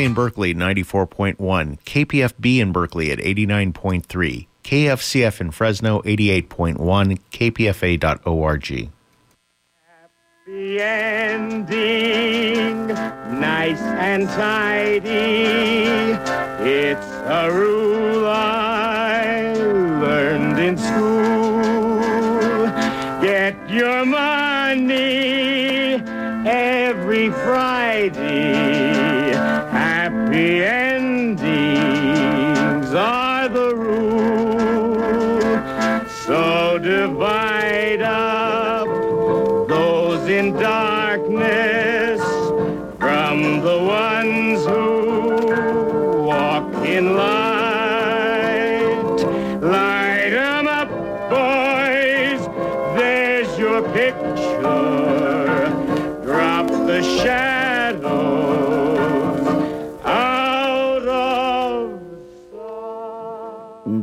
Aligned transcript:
in 0.00 0.14
Berkeley 0.14 0.54
94.1, 0.54 1.36
KPFB 1.36 2.60
in 2.60 2.72
Berkeley 2.72 3.10
at 3.10 3.18
89.3, 3.18 4.46
KFCF 4.64 5.40
in 5.42 5.50
Fresno 5.50 6.00
88.1, 6.00 7.18
kpfa.org. 7.30 8.90
Happy 10.46 10.80
ending, 10.80 11.76
nice 13.38 13.82
and 13.82 14.26
tidy. 14.30 15.02
It's 16.66 17.06
a 17.26 17.50
rule 17.52 18.26
I 18.26 19.52
learned 19.52 20.58
in 20.58 20.78
school. 20.78 21.21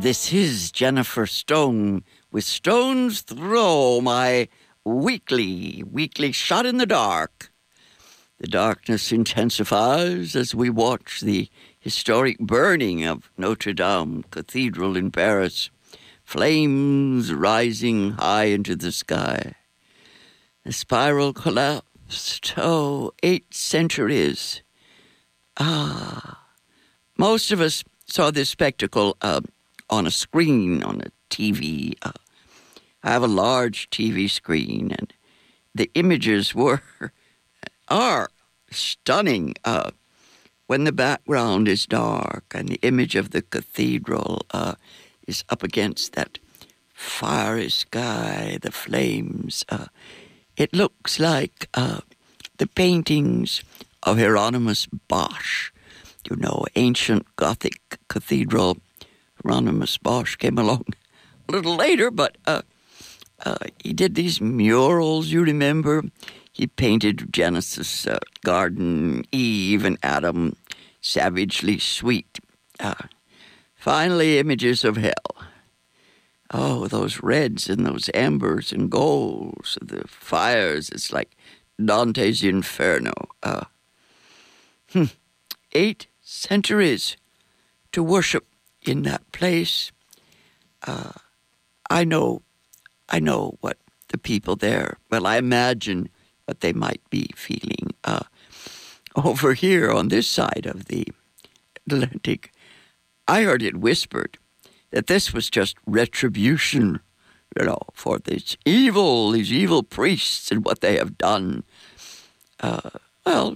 This 0.10 0.34
is 0.34 0.72
Jennifer 0.72 1.28
Stone 1.28 2.04
with 2.32 2.44
Stone's 2.44 3.22
Throw, 3.22 4.02
my 4.02 4.48
weekly, 4.84 5.84
weekly 5.84 6.32
shot 6.32 6.66
in 6.66 6.78
the 6.78 6.88
dark. 6.88 7.52
The 8.40 8.48
darkness 8.48 9.12
intensifies 9.12 10.36
as 10.36 10.56
we 10.56 10.72
watch 10.72 11.22
the 11.22 11.48
historic 11.80 12.40
burning 12.40 13.06
of 13.06 13.30
Notre 13.38 13.72
Dame 13.72 14.26
Cathedral 14.32 14.98
in 14.98 15.12
Paris, 15.12 15.70
flames 16.24 17.32
rising 17.32 18.14
high 18.14 18.46
into 18.46 18.76
the 18.76 18.92
sky. 18.92 19.54
The 20.66 20.74
spiral 20.74 21.34
collapsed, 21.34 22.56
oh, 22.58 23.12
eight 23.22 23.54
centuries. 23.54 24.64
Ah, 25.58 26.46
most 27.16 27.52
of 27.52 27.62
us 27.62 27.84
saw 28.08 28.32
this 28.32 28.50
spectacle 28.50 29.16
uh, 29.22 29.42
on 29.90 30.06
a 30.08 30.12
screen, 30.12 30.84
on 30.84 31.02
a 31.02 31.12
TV. 31.30 31.96
Uh, 32.02 32.12
I 33.04 33.12
have 33.12 33.24
a 33.24 33.28
large 33.28 33.90
TV 33.90 34.30
screen, 34.30 34.94
and 34.98 35.14
the 35.74 35.90
images 35.96 36.54
were 36.54 36.82
are 37.88 38.30
stunning. 38.72 39.56
Uh, 39.64 39.92
when 40.68 40.84
the 40.84 40.92
background 40.92 41.68
is 41.68 41.88
dark 41.88 42.46
and 42.54 42.70
the 42.70 42.80
image 42.84 43.16
of 43.16 43.32
the 43.32 43.42
cathedral 43.42 44.46
uh, 44.52 44.76
is 45.28 45.44
up 45.50 45.64
against 45.64 46.14
that 46.14 46.38
fiery 46.94 47.70
sky, 47.70 48.60
the 48.62 48.72
flames, 48.72 49.66
uh, 49.70 49.88
it 50.58 50.74
looks 50.74 51.20
like 51.20 51.70
uh, 51.74 52.02
the 52.58 52.68
paintings 52.68 53.64
of 54.04 54.18
Hieronymus 54.18 54.88
Bosch. 55.08 55.72
You 56.30 56.36
know, 56.36 56.66
ancient 56.76 57.26
Gothic 57.36 57.98
cathedral. 58.10 58.78
Hieronymus 59.44 59.98
Bosch 59.98 60.36
came 60.36 60.58
along 60.58 60.86
a 61.48 61.52
little 61.52 61.76
later, 61.76 62.12
but 62.12 62.38
uh, 62.46 62.62
uh, 63.46 63.56
he 63.84 63.94
did 63.94 64.16
these 64.16 64.42
murals, 64.42 65.28
you 65.28 65.44
remember? 65.44 66.04
He 66.52 66.68
painted 66.68 67.32
Genesis 67.32 68.06
uh, 68.06 68.20
garden, 68.44 69.24
Eve 69.32 69.86
and 69.86 69.98
Adam, 70.04 70.56
savagely 71.02 71.80
sweet. 71.80 72.40
Uh, 72.80 73.08
finally, 73.76 74.40
images 74.40 74.84
of 74.84 74.98
hell. 74.98 75.14
Oh, 76.52 76.88
those 76.88 77.22
reds 77.22 77.70
and 77.70 77.86
those 77.86 78.10
ambers 78.14 78.72
and 78.74 78.90
golds, 78.90 79.78
the 79.82 80.08
fires. 80.08 80.90
It's 80.90 81.14
like 81.14 81.38
Dante's 81.84 82.44
Inferno. 82.44 83.14
Uh, 83.44 83.66
hmm, 84.92 85.06
eight 85.74 86.08
centuries 86.22 87.16
to 87.92 88.04
worship 88.04 88.49
in 88.86 89.04
that 89.04 89.30
place. 89.32 89.92
Uh, 90.86 91.12
I 91.90 92.04
know, 92.04 92.42
I 93.10 93.20
know 93.20 93.58
what 93.62 93.78
the 94.10 94.18
people 94.18 94.56
there. 94.56 94.98
Well, 95.10 95.26
I 95.26 95.38
imagine 95.38 96.10
what 96.46 96.62
they 96.62 96.74
might 96.74 97.02
be 97.10 97.30
feeling. 97.36 97.94
Uh, 98.04 98.24
over 99.16 99.54
here 99.54 99.92
on 99.92 100.08
this 100.08 100.28
side 100.28 100.66
of 100.66 100.86
the 100.86 101.08
Atlantic, 101.86 102.52
I 103.28 103.44
heard 103.44 103.64
it 103.64 103.78
whispered 103.78 104.38
that 104.92 105.08
this 105.08 105.34
was 105.34 105.50
just 105.50 105.76
retribution, 105.86 107.00
you 107.58 107.66
know, 107.66 107.82
for 107.94 108.20
this 108.20 108.58
evil, 108.66 109.32
these 109.32 109.52
evil 109.52 109.84
priests 109.84 110.52
and 110.52 110.66
what 110.66 110.82
they 110.82 110.98
have 110.98 111.18
done. 111.18 111.64
Uh, 112.60 112.90
well, 113.26 113.56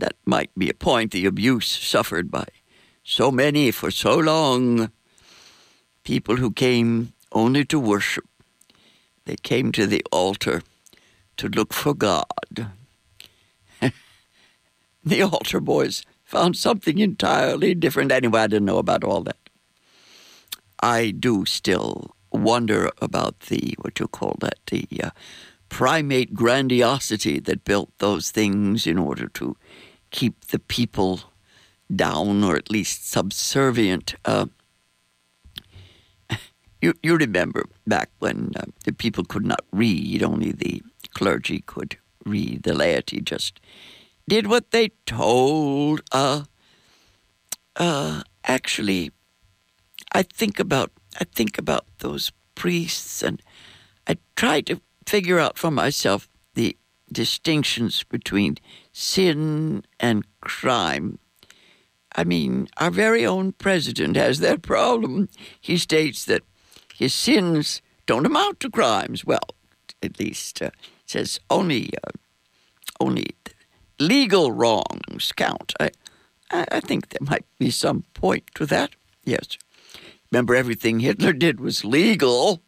that 0.00 0.14
might 0.26 0.50
be 0.58 0.68
a 0.68 0.74
point. 0.74 1.12
The 1.12 1.26
abuse 1.26 1.68
suffered 1.68 2.30
by 2.30 2.46
so 3.08 3.30
many 3.30 3.70
for 3.70 3.90
so 3.90 4.18
long. 4.18 4.90
People 6.04 6.36
who 6.36 6.50
came 6.50 7.14
only 7.32 7.64
to 7.64 7.80
worship. 7.80 8.26
They 9.24 9.36
came 9.36 9.72
to 9.72 9.86
the 9.86 10.04
altar 10.12 10.62
to 11.38 11.48
look 11.48 11.72
for 11.72 11.94
God. 11.94 12.70
the 15.04 15.22
altar 15.22 15.58
boys 15.58 16.02
found 16.22 16.56
something 16.56 16.98
entirely 16.98 17.74
different. 17.74 18.12
Anyway, 18.12 18.40
I 18.40 18.46
didn't 18.46 18.66
know 18.66 18.78
about 18.78 19.04
all 19.04 19.22
that. 19.22 19.38
I 20.82 21.10
do 21.10 21.46
still 21.46 22.14
wonder 22.30 22.90
about 23.00 23.40
the, 23.40 23.74
what 23.80 23.98
you 23.98 24.08
call 24.08 24.36
that, 24.40 24.58
the 24.66 24.86
uh, 25.02 25.10
primate 25.70 26.34
grandiosity 26.34 27.40
that 27.40 27.64
built 27.64 27.90
those 27.98 28.30
things 28.30 28.86
in 28.86 28.98
order 28.98 29.28
to 29.28 29.56
keep 30.10 30.48
the 30.48 30.58
people 30.58 31.22
down 31.94 32.44
or 32.44 32.56
at 32.56 32.70
least 32.70 33.10
subservient. 33.10 34.14
Uh, 34.24 34.46
you, 36.80 36.94
you 37.02 37.16
remember 37.16 37.66
back 37.86 38.10
when 38.18 38.52
uh, 38.56 38.64
the 38.84 38.92
people 38.92 39.24
could 39.24 39.44
not 39.44 39.64
read, 39.72 40.22
only 40.22 40.52
the 40.52 40.82
clergy 41.14 41.62
could 41.66 41.96
read, 42.24 42.62
the 42.62 42.74
laity 42.74 43.20
just 43.20 43.60
did 44.28 44.46
what 44.46 44.70
they 44.70 44.90
told. 45.06 46.02
Uh, 46.12 46.44
uh, 47.76 48.22
actually, 48.44 49.10
I 50.12 50.22
think 50.22 50.58
about 50.58 50.92
I 51.20 51.24
think 51.24 51.58
about 51.58 51.86
those 51.98 52.30
priests, 52.54 53.22
and 53.22 53.42
I 54.06 54.18
try 54.36 54.60
to 54.62 54.80
figure 55.06 55.38
out 55.38 55.58
for 55.58 55.70
myself 55.70 56.28
the 56.54 56.76
distinctions 57.10 58.04
between 58.04 58.56
sin 58.92 59.84
and 59.98 60.24
crime. 60.40 61.18
I 62.16 62.24
mean, 62.24 62.68
our 62.78 62.90
very 62.90 63.24
own 63.24 63.52
president 63.52 64.16
has 64.16 64.40
that 64.40 64.62
problem. 64.62 65.28
He 65.60 65.76
states 65.78 66.24
that 66.24 66.42
his 66.94 67.14
sins 67.14 67.82
don't 68.06 68.26
amount 68.26 68.60
to 68.60 68.70
crimes. 68.70 69.24
Well, 69.24 69.48
at 70.02 70.18
least 70.18 70.62
uh, 70.62 70.70
says 71.06 71.40
only 71.50 71.92
uh, 72.04 72.10
only 73.00 73.36
legal 74.00 74.52
wrongs 74.52 75.32
count. 75.36 75.74
I, 75.78 75.90
I 76.50 76.66
I 76.72 76.80
think 76.80 77.10
there 77.10 77.26
might 77.28 77.46
be 77.58 77.70
some 77.70 78.04
point 78.14 78.44
to 78.54 78.66
that. 78.66 78.90
Yes. 79.24 79.58
Remember, 80.30 80.54
everything 80.54 81.00
Hitler 81.00 81.32
did 81.32 81.60
was 81.60 81.84
legal. 81.84 82.62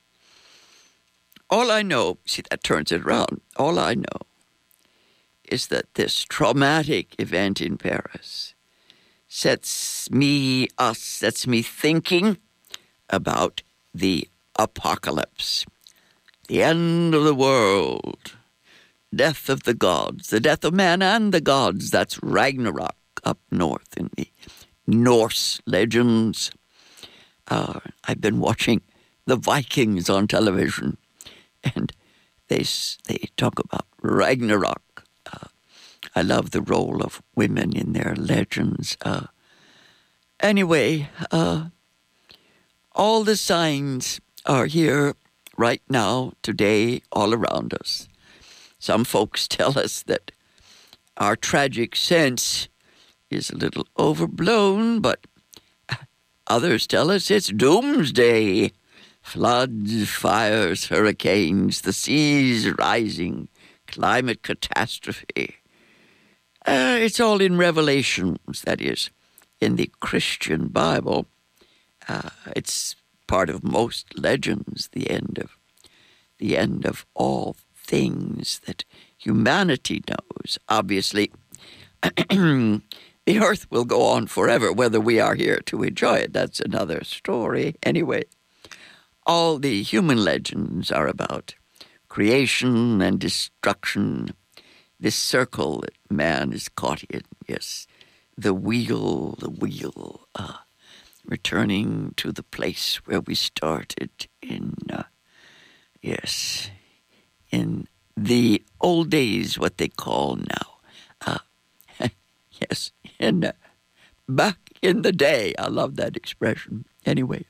All 1.50 1.70
I 1.70 1.82
know, 1.82 2.18
see, 2.24 2.42
that 2.48 2.62
turns 2.62 2.92
it 2.92 3.02
around. 3.02 3.40
All 3.56 3.78
I 3.78 3.94
know 3.94 4.20
is 5.50 5.66
that 5.66 5.94
this 5.94 6.24
traumatic 6.24 7.14
event 7.18 7.60
in 7.60 7.76
Paris 7.76 8.54
sets 9.32 10.10
me, 10.10 10.66
us, 10.76 10.98
sets 10.98 11.46
me 11.46 11.62
thinking 11.62 12.36
about 13.08 13.62
the 13.94 14.28
apocalypse, 14.56 15.64
the 16.48 16.62
end 16.64 17.14
of 17.14 17.22
the 17.22 17.34
world, 17.34 18.34
death 19.14 19.48
of 19.48 19.62
the 19.62 19.72
gods, 19.72 20.28
the 20.30 20.40
death 20.40 20.64
of 20.64 20.74
man 20.74 21.00
and 21.00 21.32
the 21.32 21.40
gods. 21.40 21.90
That's 21.90 22.20
Ragnarok 22.22 22.96
up 23.22 23.38
north 23.52 23.96
in 23.96 24.10
the 24.16 24.28
Norse 24.88 25.60
legends. 25.64 26.50
Uh, 27.46 27.78
I've 28.04 28.20
been 28.20 28.40
watching 28.40 28.82
the 29.26 29.36
Vikings 29.36 30.10
on 30.10 30.26
television, 30.26 30.98
and 31.62 31.92
they 32.48 32.64
they 33.06 33.28
talk 33.36 33.60
about 33.60 33.86
Ragnarok. 34.02 34.82
I 36.14 36.22
love 36.22 36.50
the 36.50 36.62
role 36.62 37.02
of 37.02 37.22
women 37.36 37.76
in 37.76 37.92
their 37.92 38.14
legends. 38.16 38.96
Uh, 39.02 39.26
anyway, 40.40 41.08
uh, 41.30 41.66
all 42.92 43.22
the 43.22 43.36
signs 43.36 44.20
are 44.44 44.66
here 44.66 45.14
right 45.56 45.82
now, 45.88 46.32
today, 46.42 47.02
all 47.12 47.32
around 47.32 47.74
us. 47.74 48.08
Some 48.78 49.04
folks 49.04 49.46
tell 49.48 49.78
us 49.78 50.02
that 50.04 50.32
our 51.16 51.36
tragic 51.36 51.94
sense 51.94 52.68
is 53.30 53.50
a 53.50 53.56
little 53.56 53.86
overblown, 53.98 55.00
but 55.00 55.26
others 56.46 56.86
tell 56.86 57.10
us 57.10 57.30
it's 57.30 57.48
doomsday. 57.48 58.72
Floods, 59.22 60.08
fires, 60.08 60.86
hurricanes, 60.86 61.82
the 61.82 61.92
seas 61.92 62.68
rising, 62.78 63.48
climate 63.86 64.42
catastrophe. 64.42 65.59
Uh, 66.66 66.98
it's 67.00 67.20
all 67.20 67.40
in 67.40 67.56
Revelations, 67.56 68.62
that 68.62 68.80
is, 68.80 69.10
in 69.60 69.76
the 69.76 69.90
Christian 70.00 70.68
Bible. 70.68 71.26
Uh, 72.08 72.30
it's 72.56 72.96
part 73.26 73.48
of 73.48 73.64
most 73.64 74.18
legends, 74.18 74.88
the 74.92 75.10
end 75.10 75.38
of 75.40 75.56
the 76.38 76.56
end 76.56 76.86
of 76.86 77.06
all 77.14 77.54
things 77.76 78.60
that 78.66 78.84
humanity 79.18 80.02
knows. 80.08 80.58
Obviously, 80.68 81.30
the 82.02 82.80
earth 83.28 83.70
will 83.70 83.84
go 83.84 84.02
on 84.02 84.26
forever, 84.26 84.72
whether 84.72 84.98
we 84.98 85.20
are 85.20 85.34
here 85.34 85.60
to 85.66 85.82
enjoy 85.82 86.16
it. 86.16 86.32
That's 86.32 86.60
another 86.60 87.04
story. 87.04 87.76
Anyway, 87.82 88.24
all 89.26 89.58
the 89.58 89.82
human 89.82 90.24
legends 90.24 90.90
are 90.90 91.06
about 91.06 91.54
creation 92.08 93.02
and 93.02 93.18
destruction, 93.20 94.34
this 95.00 95.16
circle 95.16 95.80
that 95.80 95.94
man 96.10 96.52
is 96.52 96.68
caught 96.68 97.02
in. 97.04 97.22
Yes, 97.48 97.86
the 98.36 98.54
wheel, 98.54 99.36
the 99.38 99.50
wheel, 99.50 100.28
uh, 100.34 100.58
returning 101.24 102.12
to 102.16 102.32
the 102.32 102.42
place 102.42 102.96
where 103.06 103.20
we 103.20 103.34
started 103.34 104.10
in, 104.42 104.74
uh, 104.92 105.04
yes, 106.02 106.70
in 107.50 107.88
the 108.16 108.62
old 108.80 109.10
days, 109.10 109.58
what 109.58 109.78
they 109.78 109.88
call 109.88 110.36
now. 110.36 110.76
Uh, 111.26 111.38
yes, 112.52 112.92
in 113.18 113.44
uh, 113.44 113.52
back 114.28 114.58
in 114.82 115.02
the 115.02 115.12
day. 115.12 115.54
I 115.58 115.68
love 115.68 115.96
that 115.96 116.16
expression. 116.16 116.84
Anyway, 117.06 117.46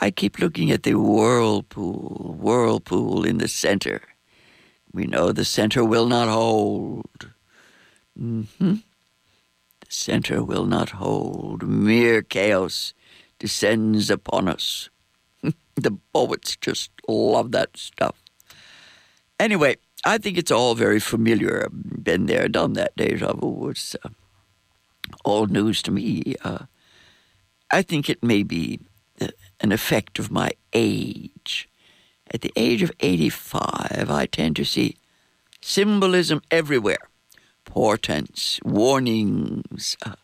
I 0.00 0.10
keep 0.10 0.38
looking 0.38 0.70
at 0.70 0.82
the 0.82 0.94
whirlpool, 0.94 2.36
whirlpool 2.38 3.24
in 3.24 3.38
the 3.38 3.48
center. 3.48 4.00
We 4.92 5.06
know 5.06 5.32
the 5.32 5.44
center 5.44 5.84
will 5.84 6.06
not 6.06 6.28
hold. 6.28 7.30
Mm-hmm. 8.20 8.74
The 8.74 9.86
center 9.88 10.42
will 10.42 10.66
not 10.66 10.90
hold. 10.90 11.62
Mere 11.62 12.22
chaos 12.22 12.94
descends 13.38 14.10
upon 14.10 14.48
us. 14.48 14.90
the 15.74 15.96
poets 16.12 16.56
just 16.56 16.90
love 17.06 17.52
that 17.52 17.76
stuff. 17.76 18.22
Anyway, 19.38 19.76
I 20.04 20.18
think 20.18 20.38
it's 20.38 20.50
all 20.50 20.74
very 20.74 21.00
familiar. 21.00 21.68
Been 21.70 22.26
there, 22.26 22.48
done 22.48 22.72
that. 22.74 22.96
Deja 22.96 23.32
vu. 23.34 23.68
It's 23.68 23.94
uh, 24.04 24.08
all 25.24 25.46
news 25.46 25.82
to 25.82 25.90
me. 25.90 26.34
Uh, 26.42 26.66
I 27.70 27.82
think 27.82 28.08
it 28.08 28.22
may 28.22 28.42
be 28.42 28.80
uh, 29.20 29.28
an 29.60 29.72
effect 29.72 30.18
of 30.18 30.30
my 30.30 30.50
age. 30.72 31.67
At 32.32 32.42
the 32.42 32.52
age 32.56 32.82
of 32.82 32.92
85, 33.00 34.10
I 34.10 34.26
tend 34.26 34.56
to 34.56 34.64
see 34.64 34.96
symbolism 35.60 36.42
everywhere 36.50 37.08
portents, 37.64 38.60
warnings, 38.64 39.96
uh, 40.04 40.14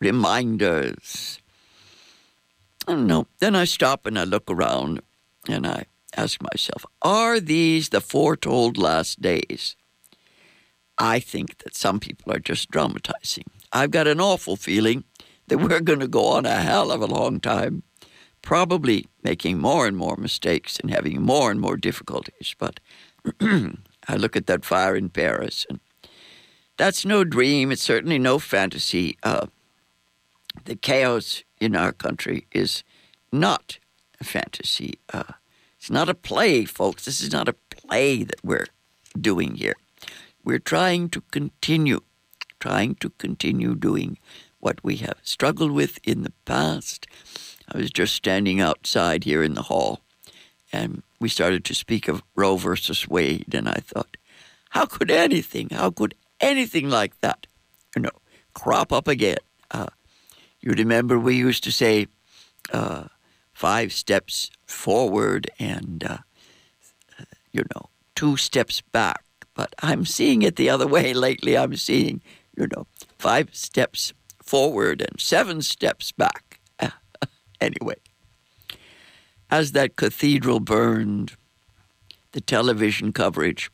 reminders. 0.00 1.40
Know. 2.86 3.26
Then 3.38 3.56
I 3.56 3.64
stop 3.64 4.06
and 4.06 4.18
I 4.18 4.24
look 4.24 4.50
around 4.50 5.00
and 5.48 5.66
I 5.66 5.86
ask 6.16 6.40
myself, 6.42 6.84
are 7.02 7.40
these 7.40 7.88
the 7.88 8.00
foretold 8.00 8.76
last 8.76 9.22
days? 9.22 9.74
I 10.98 11.18
think 11.18 11.58
that 11.58 11.74
some 11.74 11.98
people 11.98 12.32
are 12.32 12.38
just 12.38 12.70
dramatizing. 12.70 13.44
I've 13.72 13.90
got 13.90 14.06
an 14.06 14.20
awful 14.20 14.56
feeling 14.56 15.04
that 15.48 15.58
we're 15.58 15.80
going 15.80 16.00
to 16.00 16.08
go 16.08 16.26
on 16.26 16.46
a 16.46 16.60
hell 16.60 16.92
of 16.92 17.02
a 17.02 17.06
long 17.06 17.40
time, 17.40 17.82
probably 18.44 19.06
making 19.22 19.58
more 19.58 19.86
and 19.86 19.96
more 19.96 20.16
mistakes 20.16 20.78
and 20.78 20.90
having 20.90 21.20
more 21.22 21.50
and 21.50 21.60
more 21.60 21.76
difficulties. 21.76 22.54
But 22.58 22.78
I 23.40 24.16
look 24.16 24.36
at 24.36 24.46
that 24.46 24.64
fire 24.64 24.94
in 24.94 25.08
Paris, 25.08 25.66
and 25.68 25.80
that's 26.76 27.04
no 27.06 27.24
dream. 27.24 27.72
It's 27.72 27.82
certainly 27.82 28.18
no 28.18 28.38
fantasy. 28.38 29.16
Uh, 29.22 29.46
the 30.66 30.76
chaos 30.76 31.42
in 31.58 31.74
our 31.74 31.92
country 31.92 32.46
is 32.52 32.84
not 33.32 33.78
a 34.20 34.24
fantasy. 34.24 34.98
Uh, 35.12 35.32
it's 35.78 35.90
not 35.90 36.10
a 36.10 36.14
play, 36.14 36.66
folks. 36.66 37.06
This 37.06 37.22
is 37.22 37.32
not 37.32 37.48
a 37.48 37.56
play 37.70 38.24
that 38.24 38.44
we're 38.44 38.68
doing 39.18 39.54
here. 39.54 39.76
We're 40.44 40.58
trying 40.58 41.08
to 41.10 41.22
continue, 41.30 42.00
trying 42.60 42.96
to 42.96 43.08
continue 43.10 43.74
doing 43.74 44.18
what 44.60 44.84
we 44.84 44.96
have 44.96 45.18
struggled 45.22 45.72
with 45.72 45.98
in 46.04 46.22
the 46.22 46.32
past. 46.44 47.06
I 47.72 47.78
was 47.78 47.90
just 47.90 48.14
standing 48.14 48.60
outside 48.60 49.24
here 49.24 49.42
in 49.42 49.54
the 49.54 49.62
hall, 49.62 50.00
and 50.72 51.02
we 51.20 51.28
started 51.28 51.64
to 51.64 51.74
speak 51.74 52.08
of 52.08 52.22
Roe 52.34 52.56
versus 52.56 53.08
Wade, 53.08 53.54
and 53.54 53.68
I 53.68 53.80
thought, 53.80 54.16
how 54.70 54.86
could 54.86 55.10
anything, 55.10 55.68
how 55.70 55.90
could 55.90 56.14
anything 56.40 56.90
like 56.90 57.20
that, 57.20 57.46
you 57.94 58.02
know, 58.02 58.10
crop 58.54 58.92
up 58.92 59.08
again? 59.08 59.38
Uh, 59.70 59.86
you 60.60 60.72
remember 60.72 61.18
we 61.18 61.36
used 61.36 61.64
to 61.64 61.72
say, 61.72 62.06
uh, 62.72 63.04
five 63.52 63.92
steps 63.92 64.50
forward 64.66 65.50
and, 65.58 66.04
uh, 66.04 66.18
you 67.52 67.62
know, 67.74 67.88
two 68.14 68.36
steps 68.36 68.80
back. 68.80 69.22
But 69.54 69.74
I'm 69.80 70.04
seeing 70.04 70.42
it 70.42 70.56
the 70.56 70.68
other 70.70 70.86
way 70.86 71.14
lately. 71.14 71.56
I'm 71.56 71.76
seeing, 71.76 72.20
you 72.56 72.66
know, 72.74 72.86
five 73.18 73.54
steps 73.54 74.12
forward 74.42 75.00
and 75.00 75.20
seven 75.20 75.62
steps 75.62 76.12
back. 76.12 76.43
Anyway, 77.64 77.96
as 79.50 79.72
that 79.72 79.96
cathedral 79.96 80.60
burned, 80.60 81.34
the 82.32 82.42
television 82.42 83.10
coverage 83.10 83.70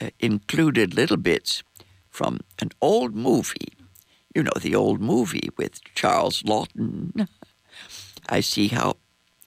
uh, 0.00 0.08
included 0.20 0.94
little 0.94 1.18
bits 1.18 1.62
from 2.08 2.40
an 2.60 2.70
old 2.80 3.14
movie. 3.14 3.74
You 4.34 4.44
know, 4.44 4.58
the 4.58 4.74
old 4.74 5.02
movie 5.02 5.50
with 5.58 5.82
Charles 5.94 6.42
Laughton. 6.44 7.28
I 8.30 8.40
see 8.40 8.68
how 8.68 8.96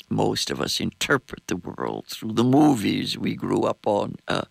most 0.07 0.51
of 0.51 0.61
us 0.61 0.79
interpret 0.79 1.47
the 1.47 1.57
world 1.57 2.05
through 2.05 2.33
the 2.33 2.43
movies 2.43 3.17
we 3.17 3.33
grew 3.33 3.63
up 3.63 3.87
on. 3.87 4.17
Uh, 4.27 4.43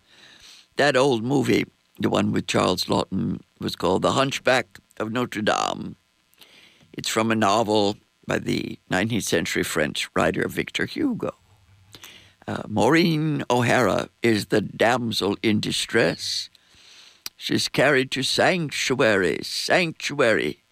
that 0.75 0.97
old 0.97 1.23
movie, 1.23 1.65
the 1.97 2.09
one 2.09 2.33
with 2.33 2.47
Charles 2.47 2.85
Laughton, 2.85 3.39
was 3.61 3.77
called 3.77 4.01
The 4.01 4.13
Hunchback 4.13 4.79
of 4.99 5.13
Notre 5.13 5.41
Dame. 5.41 5.95
It's 6.91 7.07
from 7.07 7.31
a 7.31 7.35
novel 7.35 7.95
by 8.25 8.39
the 8.39 8.79
19th 8.91 9.23
century 9.23 9.63
French 9.63 10.09
writer 10.15 10.47
Victor 10.47 10.85
Hugo. 10.85 11.35
Uh, 12.47 12.63
Maureen 12.67 13.43
O'Hara 13.49 14.09
is 14.21 14.47
the 14.47 14.61
damsel 14.61 15.37
in 15.41 15.59
distress. 15.59 16.49
She's 17.37 17.69
carried 17.69 18.11
to 18.11 18.23
sanctuary, 18.23 19.39
sanctuary 19.43 20.63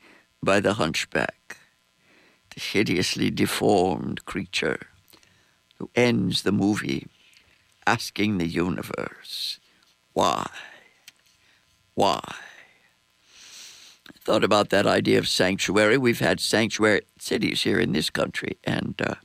by 0.44 0.60
the 0.60 0.74
hunchback 0.74 1.58
the 2.54 2.60
hideously 2.60 3.32
deformed 3.32 4.26
creature 4.26 4.80
who 5.78 5.90
ends 5.96 6.44
the 6.44 6.52
movie 6.52 7.08
asking 7.88 8.38
the 8.38 8.48
universe, 8.48 9.60
why? 10.14 10.48
Why? 11.96 12.22
Thought 14.24 14.44
about 14.44 14.70
that 14.70 14.86
idea 14.86 15.18
of 15.18 15.28
sanctuary. 15.28 15.98
We've 15.98 16.20
had 16.20 16.40
sanctuary 16.40 17.02
cities 17.20 17.64
here 17.64 17.80
in 17.80 17.92
this 17.92 18.12
country, 18.12 18.58
and 18.64 19.02
uh, 19.02 19.16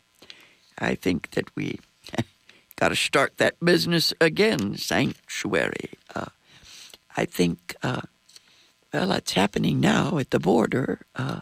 I 0.79 0.95
think 0.95 1.33
that 1.33 1.55
we 1.55 1.81
got 2.77 2.89
to 2.89 2.97
start 2.97 3.37
that 3.37 3.61
business 3.63 4.15
again, 4.21 4.77
sanctuary. 4.77 5.91
Uh, 6.15 6.31
I 7.15 7.27
think, 7.27 7.75
uh, 7.83 8.03
well, 8.93 9.13
it's 9.13 9.33
happening 9.33 9.81
now 9.81 10.17
at 10.17 10.31
the 10.31 10.39
border. 10.41 11.05
Uh, 11.15 11.41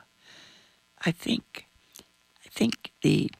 I 1.07 1.13
think 1.13 1.67
I 2.45 2.49
think 2.51 2.91
the 3.03 3.31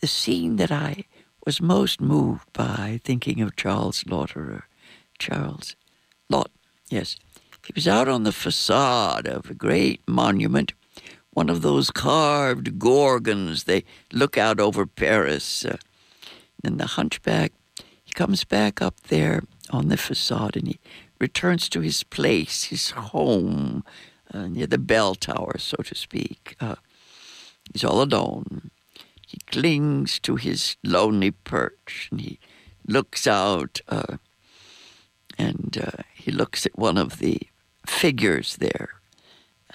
the 0.00 0.06
scene 0.06 0.56
that 0.56 0.70
I 0.70 1.04
was 1.46 1.60
most 1.60 2.00
moved 2.00 2.52
by, 2.52 3.00
thinking 3.04 3.40
of 3.40 3.56
Charles 3.56 4.04
Laughter, 4.06 4.66
Charles 5.18 5.76
Laughton, 6.30 6.50
yes, 6.90 7.16
he 7.66 7.72
was 7.74 7.88
out 7.88 8.08
on 8.08 8.24
the 8.24 8.32
facade 8.32 9.26
of 9.26 9.50
a 9.50 9.54
great 9.54 10.00
monument, 10.06 10.72
one 11.30 11.48
of 11.48 11.62
those 11.62 11.90
carved 11.90 12.78
gorgons. 12.78 13.64
They 13.64 13.84
look 14.12 14.36
out 14.36 14.60
over 14.60 14.86
Paris. 14.86 15.64
Uh, 15.64 15.78
and 16.62 16.78
the 16.78 16.86
hunchback, 16.86 17.52
he 18.04 18.12
comes 18.12 18.44
back 18.44 18.80
up 18.80 19.00
there 19.08 19.42
on 19.70 19.88
the 19.88 19.96
facade 19.96 20.56
and 20.56 20.68
he 20.68 20.78
returns 21.18 21.68
to 21.70 21.80
his 21.80 22.02
place, 22.02 22.64
his 22.64 22.90
home, 22.90 23.84
uh, 24.32 24.46
near 24.46 24.66
the 24.66 24.78
bell 24.78 25.14
tower, 25.14 25.56
so 25.58 25.76
to 25.82 25.94
speak. 25.94 26.56
Uh, 26.60 26.76
he's 27.72 27.84
all 27.84 28.02
alone. 28.02 28.70
He 29.26 29.38
clings 29.46 30.18
to 30.20 30.36
his 30.36 30.76
lonely 30.84 31.30
perch 31.30 32.08
and 32.10 32.20
he 32.20 32.38
looks 32.86 33.26
out 33.26 33.80
uh, 33.88 34.16
and 35.38 35.78
uh, 35.82 36.02
he 36.14 36.30
looks 36.30 36.66
at 36.66 36.78
one 36.78 36.98
of 36.98 37.18
the 37.18 37.40
figures 37.86 38.56
there 38.56 38.90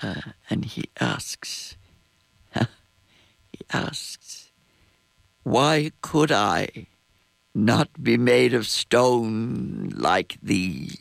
uh, 0.01 0.21
and 0.49 0.65
he 0.65 0.85
asks, 0.99 1.75
he 2.55 3.59
asks, 3.71 4.51
why 5.43 5.91
could 6.01 6.31
I 6.31 6.87
not 7.53 8.01
be 8.01 8.17
made 8.17 8.53
of 8.53 8.67
stone 8.67 9.91
like 9.95 10.37
thee? 10.41 10.97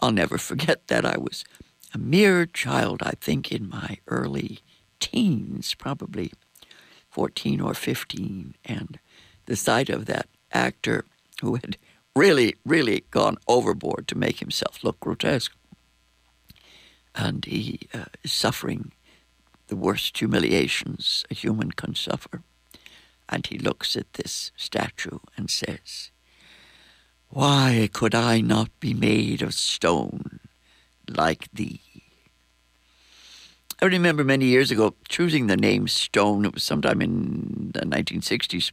I'll 0.00 0.12
never 0.12 0.38
forget 0.38 0.86
that 0.88 1.04
I 1.04 1.18
was 1.18 1.44
a 1.94 1.98
mere 1.98 2.46
child, 2.46 3.02
I 3.02 3.12
think, 3.20 3.50
in 3.50 3.68
my 3.68 3.98
early 4.06 4.60
teens, 5.00 5.74
probably 5.74 6.32
14 7.10 7.60
or 7.60 7.74
15, 7.74 8.54
and 8.64 8.98
the 9.46 9.56
sight 9.56 9.88
of 9.88 10.06
that 10.06 10.28
actor 10.52 11.04
who 11.40 11.56
had 11.56 11.76
really, 12.16 12.54
really 12.64 13.04
gone 13.10 13.36
overboard 13.46 14.08
to 14.08 14.18
make 14.18 14.40
himself 14.40 14.82
look 14.82 15.00
grotesque. 15.00 15.54
And 17.14 17.44
he 17.44 17.88
uh, 17.94 18.06
is 18.22 18.32
suffering 18.32 18.92
the 19.68 19.76
worst 19.76 20.18
humiliations 20.18 21.24
a 21.30 21.34
human 21.34 21.72
can 21.72 21.94
suffer. 21.94 22.42
And 23.28 23.46
he 23.46 23.58
looks 23.58 23.96
at 23.96 24.14
this 24.14 24.52
statue 24.56 25.18
and 25.36 25.50
says, 25.50 26.10
Why 27.28 27.88
could 27.92 28.14
I 28.14 28.40
not 28.40 28.70
be 28.80 28.94
made 28.94 29.42
of 29.42 29.54
stone 29.54 30.40
like 31.08 31.48
thee? 31.52 31.82
I 33.80 33.86
remember 33.86 34.24
many 34.24 34.46
years 34.46 34.72
ago 34.72 34.94
choosing 35.08 35.46
the 35.46 35.56
name 35.56 35.86
Stone. 35.86 36.44
It 36.44 36.54
was 36.54 36.64
sometime 36.64 37.00
in 37.00 37.70
the 37.74 37.82
1960s. 37.82 38.72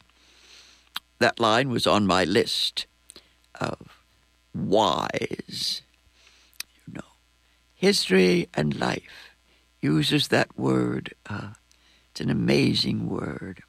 That 1.20 1.38
line 1.38 1.68
was 1.68 1.86
on 1.86 2.06
my 2.06 2.24
list 2.24 2.86
of 3.60 4.04
wise. 4.54 5.82
You 6.86 6.94
know, 6.94 7.12
history 7.74 8.48
and 8.54 8.78
life 8.78 9.34
uses 9.80 10.28
that 10.28 10.58
word. 10.58 11.14
Uh, 11.28 11.50
it's 12.10 12.20
an 12.20 12.30
amazing 12.30 13.08
word. 13.08 13.62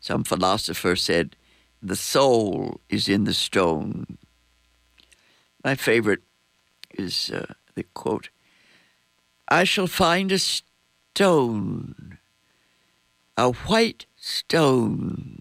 Some 0.00 0.24
philosopher 0.24 0.96
said, 0.96 1.36
the 1.84 1.96
soul 1.96 2.80
is 2.88 3.08
in 3.08 3.24
the 3.24 3.34
stone. 3.34 4.16
My 5.62 5.74
favorite 5.74 6.22
is 6.94 7.30
uh, 7.30 7.54
the 7.74 7.84
quote 7.94 8.30
I 9.48 9.64
shall 9.64 9.86
find 9.86 10.32
a 10.32 10.38
stone, 10.38 12.18
a 13.36 13.52
white 13.52 14.06
stone, 14.16 15.40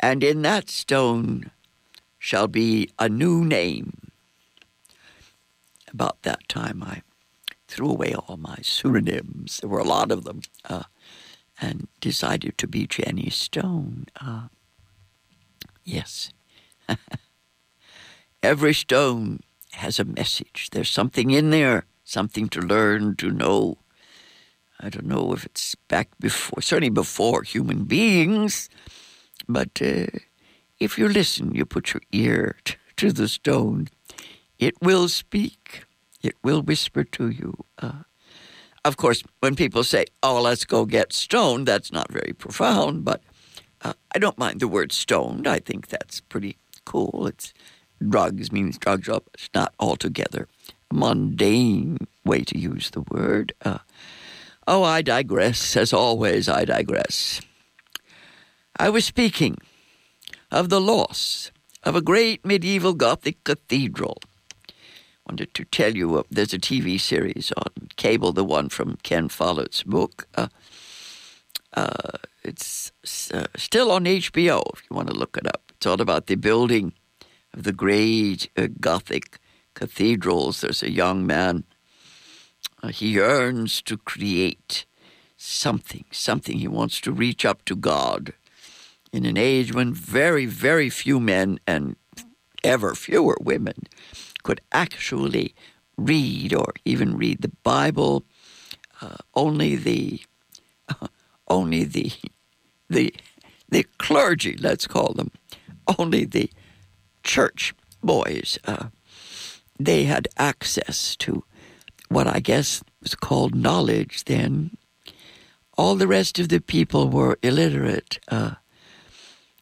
and 0.00 0.24
in 0.24 0.42
that 0.42 0.68
stone 0.68 1.52
shall 2.22 2.46
be 2.46 2.88
a 3.00 3.08
new 3.08 3.44
name. 3.44 4.12
About 5.92 6.22
that 6.22 6.48
time, 6.48 6.80
I 6.80 7.02
threw 7.66 7.90
away 7.90 8.14
all 8.14 8.36
my 8.36 8.58
pseudonyms. 8.62 9.58
There 9.58 9.68
were 9.68 9.80
a 9.80 9.84
lot 9.96 10.12
of 10.12 10.22
them. 10.22 10.42
Uh, 10.64 10.84
and 11.60 11.88
decided 12.00 12.56
to 12.58 12.68
be 12.68 12.86
Jenny 12.86 13.28
Stone. 13.28 14.06
Uh, 14.20 14.46
yes. 15.82 16.30
Every 18.42 18.72
stone 18.72 19.40
has 19.72 19.98
a 19.98 20.04
message. 20.04 20.68
There's 20.70 20.90
something 20.90 21.30
in 21.30 21.50
there, 21.50 21.86
something 22.04 22.48
to 22.50 22.60
learn, 22.60 23.16
to 23.16 23.30
know. 23.30 23.78
I 24.78 24.90
don't 24.90 25.06
know 25.06 25.32
if 25.32 25.44
it's 25.44 25.74
back 25.74 26.08
before, 26.20 26.62
certainly 26.62 26.90
before 26.90 27.42
human 27.42 27.82
beings, 27.82 28.68
but 29.48 29.82
uh, 29.82 30.06
if 30.82 30.98
you 30.98 31.08
listen, 31.08 31.54
you 31.54 31.64
put 31.64 31.94
your 31.94 32.02
ear 32.12 32.56
t- 32.64 32.74
to 32.96 33.12
the 33.12 33.28
stone, 33.28 33.88
it 34.58 34.74
will 34.82 35.08
speak, 35.08 35.84
it 36.22 36.34
will 36.42 36.62
whisper 36.62 37.04
to 37.04 37.28
you. 37.28 37.54
Uh, 37.78 38.02
of 38.84 38.96
course, 38.96 39.22
when 39.40 39.54
people 39.54 39.84
say, 39.84 40.06
oh, 40.22 40.40
let's 40.40 40.64
go 40.64 40.84
get 40.84 41.12
stoned, 41.12 41.68
that's 41.68 41.92
not 41.92 42.10
very 42.10 42.32
profound, 42.32 43.04
but 43.04 43.22
uh, 43.82 43.92
I 44.14 44.18
don't 44.18 44.38
mind 44.38 44.60
the 44.60 44.68
word 44.68 44.92
stoned. 44.92 45.46
I 45.46 45.60
think 45.60 45.88
that's 45.88 46.20
pretty 46.20 46.56
cool. 46.84 47.26
It's 47.28 47.54
drugs 48.08 48.50
means 48.50 48.78
drugs. 48.78 49.08
It's 49.34 49.50
not 49.54 49.72
altogether 49.78 50.48
a 50.90 50.94
mundane 50.94 51.98
way 52.24 52.42
to 52.42 52.58
use 52.58 52.90
the 52.90 53.02
word. 53.02 53.52
Uh, 53.64 53.78
oh, 54.66 54.82
I 54.82 55.02
digress. 55.02 55.76
As 55.76 55.92
always, 55.92 56.48
I 56.48 56.64
digress. 56.64 57.40
I 58.76 58.90
was 58.90 59.04
speaking 59.04 59.58
of 60.52 60.68
the 60.68 60.80
loss 60.80 61.50
of 61.82 61.96
a 61.96 62.00
great 62.00 62.44
medieval 62.44 62.94
Gothic 62.94 63.42
cathedral 63.42 64.18
wanted 65.26 65.54
to 65.54 65.64
tell 65.64 65.96
you 65.96 66.18
uh, 66.18 66.22
there's 66.30 66.52
a 66.52 66.58
TV 66.58 67.00
series 67.00 67.52
on 67.56 67.88
cable, 67.96 68.32
the 68.32 68.44
one 68.44 68.68
from 68.68 68.98
Ken 69.02 69.28
Follett's 69.28 69.82
book. 69.82 70.26
Uh, 70.34 70.48
uh, 71.74 72.18
it's 72.42 72.92
uh, 73.32 73.46
still 73.56 73.90
on 73.90 74.04
HBO 74.04 74.62
if 74.74 74.82
you 74.88 74.96
want 74.96 75.08
to 75.08 75.14
look 75.14 75.36
it 75.36 75.46
up. 75.46 75.72
It's 75.76 75.86
all 75.86 76.00
about 76.00 76.26
the 76.26 76.34
building 76.34 76.92
of 77.54 77.62
the 77.62 77.72
great 77.72 78.50
uh, 78.56 78.68
Gothic 78.80 79.38
cathedrals. 79.74 80.60
There's 80.60 80.82
a 80.82 80.90
young 80.90 81.26
man. 81.26 81.64
Uh, 82.82 82.88
he 82.88 83.12
yearns 83.12 83.80
to 83.82 83.96
create 83.96 84.84
something, 85.36 86.04
something. 86.10 86.58
He 86.58 86.68
wants 86.68 87.00
to 87.02 87.12
reach 87.12 87.44
up 87.44 87.64
to 87.66 87.76
God 87.76 88.34
in 89.12 89.24
an 89.24 89.36
age 89.36 89.74
when 89.74 89.92
very, 89.92 90.46
very 90.46 90.88
few 90.88 91.20
men 91.20 91.58
and 91.66 91.96
ever 92.64 92.94
fewer 92.94 93.36
women 93.40 93.74
could 94.42 94.60
actually 94.72 95.54
read 95.96 96.54
or 96.54 96.72
even 96.84 97.16
read 97.16 97.42
the 97.42 97.52
Bible. 97.62 98.24
Uh, 99.00 99.16
only 99.34 99.76
the 99.76 100.20
uh, 100.88 101.08
only 101.48 101.84
the 101.84 102.12
the 102.88 103.14
the 103.68 103.84
clergy, 103.98 104.56
let's 104.56 104.86
call 104.86 105.14
them, 105.14 105.30
only 105.98 106.24
the 106.24 106.50
church 107.22 107.74
boys, 108.02 108.58
uh, 108.64 108.88
they 109.78 110.04
had 110.04 110.28
access 110.36 111.16
to 111.16 111.44
what 112.08 112.26
I 112.26 112.40
guess 112.40 112.82
was 113.00 113.14
called 113.14 113.54
knowledge 113.54 114.24
then. 114.24 114.76
All 115.78 115.94
the 115.94 116.06
rest 116.06 116.38
of 116.38 116.48
the 116.50 116.60
people 116.60 117.08
were 117.08 117.38
illiterate. 117.42 118.18
Uh, 118.28 118.56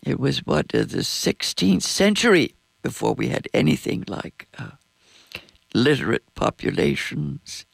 it 0.02 0.18
was 0.18 0.46
what 0.46 0.74
uh, 0.74 0.78
the 0.78 1.04
16th 1.04 1.82
century 1.82 2.54
before 2.82 3.14
we 3.14 3.28
had 3.28 3.48
anything 3.52 4.04
like 4.08 4.48
uh, 4.58 4.70
literate 5.74 6.24
populations. 6.34 7.66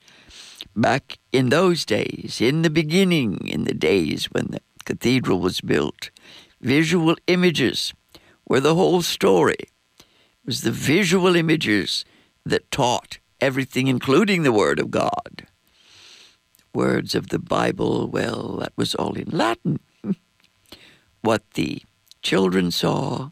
Back 0.75 1.19
in 1.33 1.49
those 1.49 1.85
days, 1.85 2.41
in 2.41 2.63
the 2.63 2.71
beginning, 2.71 3.47
in 3.47 3.65
the 3.65 3.75
days 3.75 4.27
when 4.27 4.49
the 4.51 4.61
cathedral 4.85 5.41
was 5.41 5.61
built, 5.61 6.11
visual 6.61 7.17
images 7.27 7.95
were 8.49 8.61
the 8.61 8.75
whole 8.75 9.03
story. 9.03 9.57
It 9.59 10.47
was 10.47 10.61
the 10.63 10.73
visual 10.73 11.35
images 11.37 12.05
that 12.45 12.71
taught 12.71 13.19
everything, 13.41 13.87
including 13.87 14.43
the 14.43 14.53
Word 14.53 14.79
of 14.79 14.91
God. 14.91 15.47
Words 16.75 17.15
of 17.15 17.29
the 17.29 17.39
Bible, 17.39 18.09
well, 18.09 18.57
that 18.59 18.73
was 18.77 18.95
all 18.95 19.15
in 19.15 19.31
Latin. 19.31 19.81
what 21.23 21.43
the 21.55 21.83
children 22.27 22.73
saw, 22.73 23.31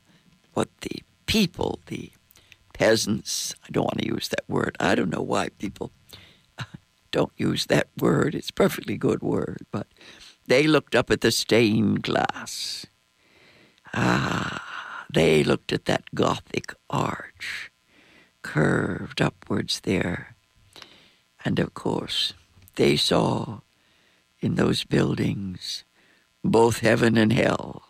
what 0.53 0.69
the 0.83 1.03
people, 1.27 1.81
the 1.87 2.13
peasants, 2.75 3.53
I 3.65 3.73
don't 3.73 3.87
want 3.91 3.99
to 3.99 4.07
use 4.07 4.29
that 4.29 4.45
word. 4.47 4.77
I 4.79 4.95
don't 4.95 5.11
know 5.11 5.21
why 5.21 5.49
people 5.59 5.91
don't 7.11 7.33
use 7.37 7.67
that 7.67 7.89
word. 7.99 8.37
It's 8.37 8.51
a 8.51 8.53
perfectly 8.53 8.97
good 8.97 9.21
word, 9.21 9.67
but 9.73 9.89
they 10.47 10.69
looked 10.69 10.95
up 10.95 11.11
at 11.11 11.23
the 11.23 11.33
stained 11.33 12.05
glass. 12.05 12.87
Ah, 13.93 15.05
they 15.13 15.43
looked 15.43 15.73
at 15.73 15.87
that 15.87 16.05
Gothic 16.15 16.73
arch 16.89 17.73
curved 18.43 19.21
upwards 19.21 19.81
there. 19.81 20.37
And 21.45 21.59
of 21.59 21.75
course, 21.75 22.33
they 22.77 22.97
saw 22.97 23.63
in 24.39 24.55
those 24.55 24.85
buildings 24.85 25.83
both 26.45 26.79
heaven 26.79 27.19
and 27.19 27.33
hell. 27.33 27.84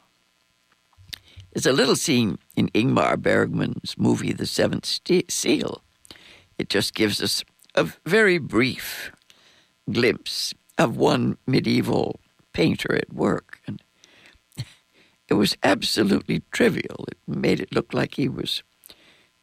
There's 1.55 1.67
a 1.67 1.73
little 1.73 1.95
scene 1.95 2.39
in 2.57 2.69
Ingmar 2.71 3.17
Bergman's 3.17 3.97
movie, 3.97 4.33
The 4.33 4.45
Seventh 4.45 4.87
Seal. 5.31 5.85
It 6.59 6.69
just 6.69 6.95
gives 6.95 7.23
us 7.23 7.45
a 7.77 7.85
very 8.05 8.39
brief 8.39 9.13
glimpse 9.91 10.53
of 10.79 10.97
one 10.97 11.39
medieval 11.47 12.19
painter 12.53 12.97
at 12.97 13.13
work. 13.13 13.61
And 13.69 13.81
it 15.29 15.35
was 15.35 15.57
absolutely 15.63 16.43
trivial. 16.51 17.05
It 17.07 17.19
made 17.29 17.61
it 17.61 17.73
look 17.73 17.95
like 17.95 18.17
he 18.17 18.29
was 18.29 18.65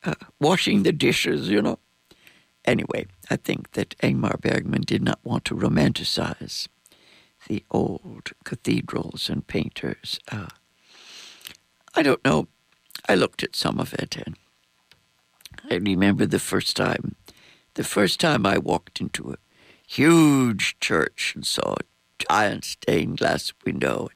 uh, 0.03 0.15
washing 0.37 0.83
the 0.83 0.91
dishes, 0.91 1.47
you 1.47 1.61
know. 1.61 1.79
Anyway, 2.65 3.05
I 3.29 3.37
think 3.37 3.71
that 3.71 3.97
Ingmar 3.99 4.41
Bergman 4.41 4.81
did 4.81 5.01
not 5.01 5.19
want 5.23 5.45
to 5.45 5.55
romanticize 5.55 6.67
the 7.47 7.63
old 7.71 8.31
cathedrals 8.43 9.29
and 9.29 9.47
painters. 9.47 10.19
Uh, 10.29 10.47
I 11.93 12.03
don't 12.03 12.23
know. 12.23 12.47
I 13.09 13.15
looked 13.15 13.43
at 13.43 13.55
some 13.55 13.79
of 13.79 13.93
it 13.93 14.15
and 14.15 14.37
I 15.69 15.75
remember 15.75 16.25
the 16.25 16.39
first 16.39 16.77
time, 16.77 17.15
the 17.73 17.83
first 17.83 18.19
time 18.19 18.45
I 18.45 18.57
walked 18.57 19.01
into 19.01 19.31
a 19.31 19.37
huge 19.85 20.77
church 20.79 21.33
and 21.35 21.45
saw 21.45 21.73
a 21.73 22.23
giant 22.29 22.63
stained 22.63 23.17
glass 23.17 23.51
window. 23.65 24.09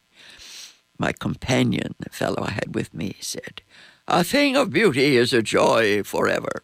My 0.98 1.12
companion, 1.12 1.96
the 2.00 2.10
fellow 2.10 2.44
I 2.44 2.51
had 2.51 2.74
with 2.74 2.94
me, 2.94 3.15
said, 3.20 3.62
A 4.08 4.24
thing 4.24 4.55
of 4.55 4.72
beauty 4.72 5.17
is 5.17 5.34
a 5.34 5.41
joy 5.41 6.03
forever. 6.03 6.63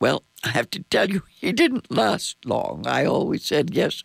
Well, 0.00 0.24
I 0.42 0.48
have 0.48 0.68
to 0.70 0.82
tell 0.82 1.08
you, 1.08 1.22
he 1.28 1.52
didn't 1.52 1.90
last 1.90 2.36
long. 2.44 2.84
I 2.86 3.04
always 3.04 3.44
said, 3.44 3.74
Yes, 3.74 4.02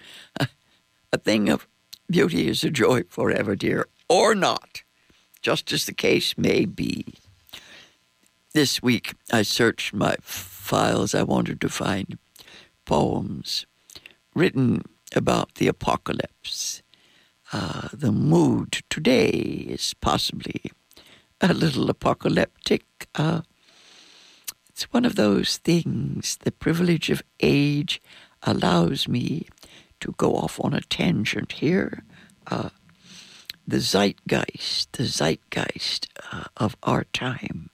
a 1.11 1.17
thing 1.17 1.49
of 1.49 1.67
beauty 2.09 2.47
is 2.47 2.63
a 2.63 2.69
joy 2.69 3.03
forever, 3.09 3.55
dear, 3.55 3.87
or 4.07 4.35
not, 4.35 4.83
just 5.41 5.71
as 5.71 5.85
the 5.85 5.93
case 5.93 6.37
may 6.37 6.65
be. 6.65 7.05
This 8.53 8.81
week, 8.81 9.13
I 9.31 9.43
searched 9.43 9.93
my 9.93 10.15
files. 10.21 11.13
I 11.13 11.23
wanted 11.23 11.61
to 11.61 11.69
find 11.69 12.17
poems 12.85 13.65
written 14.33 14.83
about 15.15 15.55
the 15.55 15.67
apocalypse. 15.67 16.81
Uh, 17.51 17.89
the 17.93 18.11
mood 18.11 18.81
today 18.89 19.29
is 19.29 19.93
possibly 20.01 20.71
a 21.41 21.53
little 21.53 21.89
apocalyptic. 21.89 22.83
Uh, 23.15 23.41
it's 24.69 24.91
one 24.93 25.05
of 25.05 25.15
those 25.15 25.57
things, 25.57 26.37
the 26.43 26.51
privilege 26.51 27.09
of 27.09 27.23
age 27.41 28.01
allows 28.43 29.07
me 29.07 29.47
to 29.99 30.13
go 30.17 30.35
off 30.35 30.59
on 30.63 30.73
a 30.73 30.81
tangent 30.81 31.53
here. 31.53 32.03
Uh, 32.47 32.69
the 33.69 33.79
zeitgeist, 33.79 34.93
the 34.93 35.05
zeitgeist 35.05 36.07
uh, 36.31 36.45
of 36.57 36.75
our 36.83 37.03
time, 37.05 37.69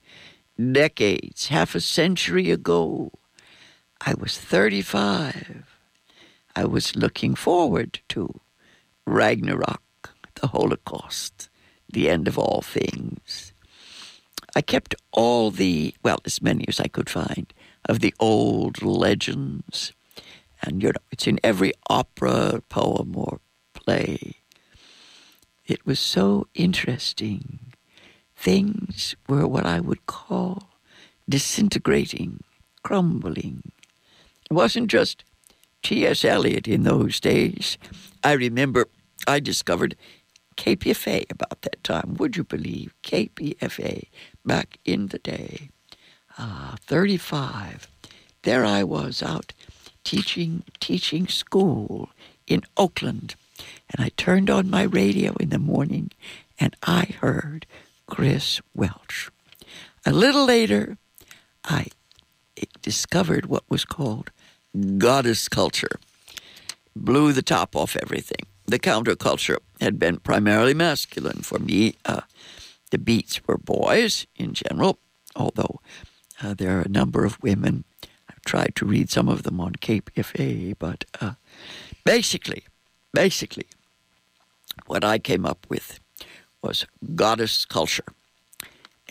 decades, 0.58 1.48
half 1.48 1.76
a 1.76 1.82
century 1.82 2.52
ago, 2.52 3.12
I 4.02 4.14
was 4.14 4.38
35. 4.38 5.66
I 6.56 6.66
was 6.66 6.96
looking 6.96 7.36
forward 7.36 8.00
to 8.10 8.42
Ragnarok, 9.06 9.82
the 10.36 10.48
Holocaust, 10.48 11.50
the 11.90 12.10
end 12.10 12.28
of 12.28 12.38
all 12.38 12.62
things. 12.62 13.54
I 14.56 14.62
kept 14.62 14.96
all 15.12 15.52
the, 15.52 15.96
well, 16.04 16.20
as 16.26 16.42
many 16.42 16.66
as 16.68 16.80
I 16.80 16.88
could 16.88 17.10
find, 17.10 17.54
of 17.88 18.00
the 18.00 18.14
old 18.20 18.82
legends 18.82 19.94
and 20.62 20.82
you 20.82 20.90
know, 20.90 21.00
it's 21.12 21.28
in 21.28 21.40
every 21.44 21.74
opera, 21.90 22.62
poem, 22.70 23.16
or 23.16 23.40
play. 23.74 24.38
It 25.68 25.86
was 25.86 26.00
so 26.00 26.48
interesting. 26.54 27.60
Things 28.36 29.16
were 29.28 29.48
what 29.48 29.66
I 29.66 29.80
would 29.80 30.06
call 30.06 30.70
disintegrating, 31.28 32.44
crumbling. 32.84 33.72
It 34.50 34.54
wasn't 34.54 34.92
just 34.92 35.24
T.S. 35.82 36.24
Eliot 36.24 36.68
in 36.68 36.84
those 36.84 37.20
days. 37.20 37.80
I 38.24 38.34
remember 38.34 38.88
I 39.28 39.40
discovered 39.40 39.96
KPFA 40.56 41.32
about 41.32 41.62
that 41.64 41.84
time. 41.84 42.16
Would 42.20 42.38
you 42.38 42.44
believe 42.44 42.94
KPFA 43.04 44.08
back 44.46 44.78
in 44.86 45.08
the 45.08 45.20
day? 45.20 45.70
Ah, 46.38 46.76
35. 46.82 47.88
There 48.44 48.66
I 48.66 48.84
was 48.84 49.24
out 49.24 49.54
teaching 50.04 50.64
teaching 50.80 51.28
school 51.28 52.10
in 52.46 52.62
Oakland. 52.78 53.36
And 53.92 54.06
I 54.06 54.10
turned 54.18 54.50
on 54.50 54.70
my 54.70 54.84
radio 54.84 55.34
in 55.40 55.50
the 55.50 55.60
morning 55.60 56.12
and 56.60 56.76
I 56.84 57.16
heard 57.20 57.66
Chris 58.08 58.62
Welch. 58.74 59.30
A 60.06 60.12
little 60.12 60.46
later, 60.46 60.98
I 61.64 61.88
discovered 62.82 63.48
what 63.48 63.64
was 63.70 63.86
called 63.86 64.32
goddess 64.98 65.50
culture. 65.50 66.00
Blew 66.96 67.34
the 67.34 67.42
top 67.42 67.76
off 67.76 67.98
everything. 68.02 68.46
The 68.68 68.80
counterculture 68.80 69.58
had 69.82 70.00
been 70.00 70.18
primarily 70.18 70.74
masculine 70.74 71.42
for 71.42 71.60
me. 71.60 71.96
Uh, 72.06 72.22
the 72.92 72.98
beats 72.98 73.46
were 73.48 73.58
boys 73.58 74.26
in 74.36 74.54
general, 74.54 75.00
although 75.36 75.82
uh, 76.42 76.54
there 76.54 76.78
are 76.78 76.82
a 76.82 76.90
number 76.90 77.26
of 77.26 77.42
women 77.42 77.84
I've 78.30 78.42
tried 78.46 78.76
to 78.76 78.86
read 78.86 79.10
some 79.10 79.28
of 79.28 79.44
them 79.44 79.60
on 79.60 79.74
KPFA, 79.74 80.76
but 80.78 81.06
uh, 81.22 81.34
basically, 82.04 82.66
basically, 83.16 83.66
what 84.86 85.04
I 85.04 85.18
came 85.18 85.46
up 85.46 85.66
with 85.70 86.00
was 86.62 86.86
goddess 87.16 87.66
culture. 87.66 88.12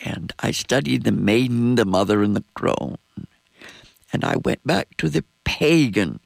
And 0.04 0.32
I 0.40 0.50
studied 0.50 1.04
the 1.04 1.12
maiden, 1.12 1.76
the 1.76 1.84
mother, 1.84 2.22
and 2.22 2.36
the 2.36 2.44
crone. 2.54 2.98
And 4.12 4.24
I 4.24 4.36
went 4.36 4.64
back 4.66 4.96
to 4.98 5.08
the 5.08 5.24
pagan, 5.44 6.20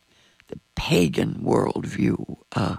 the 0.48 0.58
pagan 0.74 1.40
worldview. 1.44 2.38
Uh, 2.54 2.76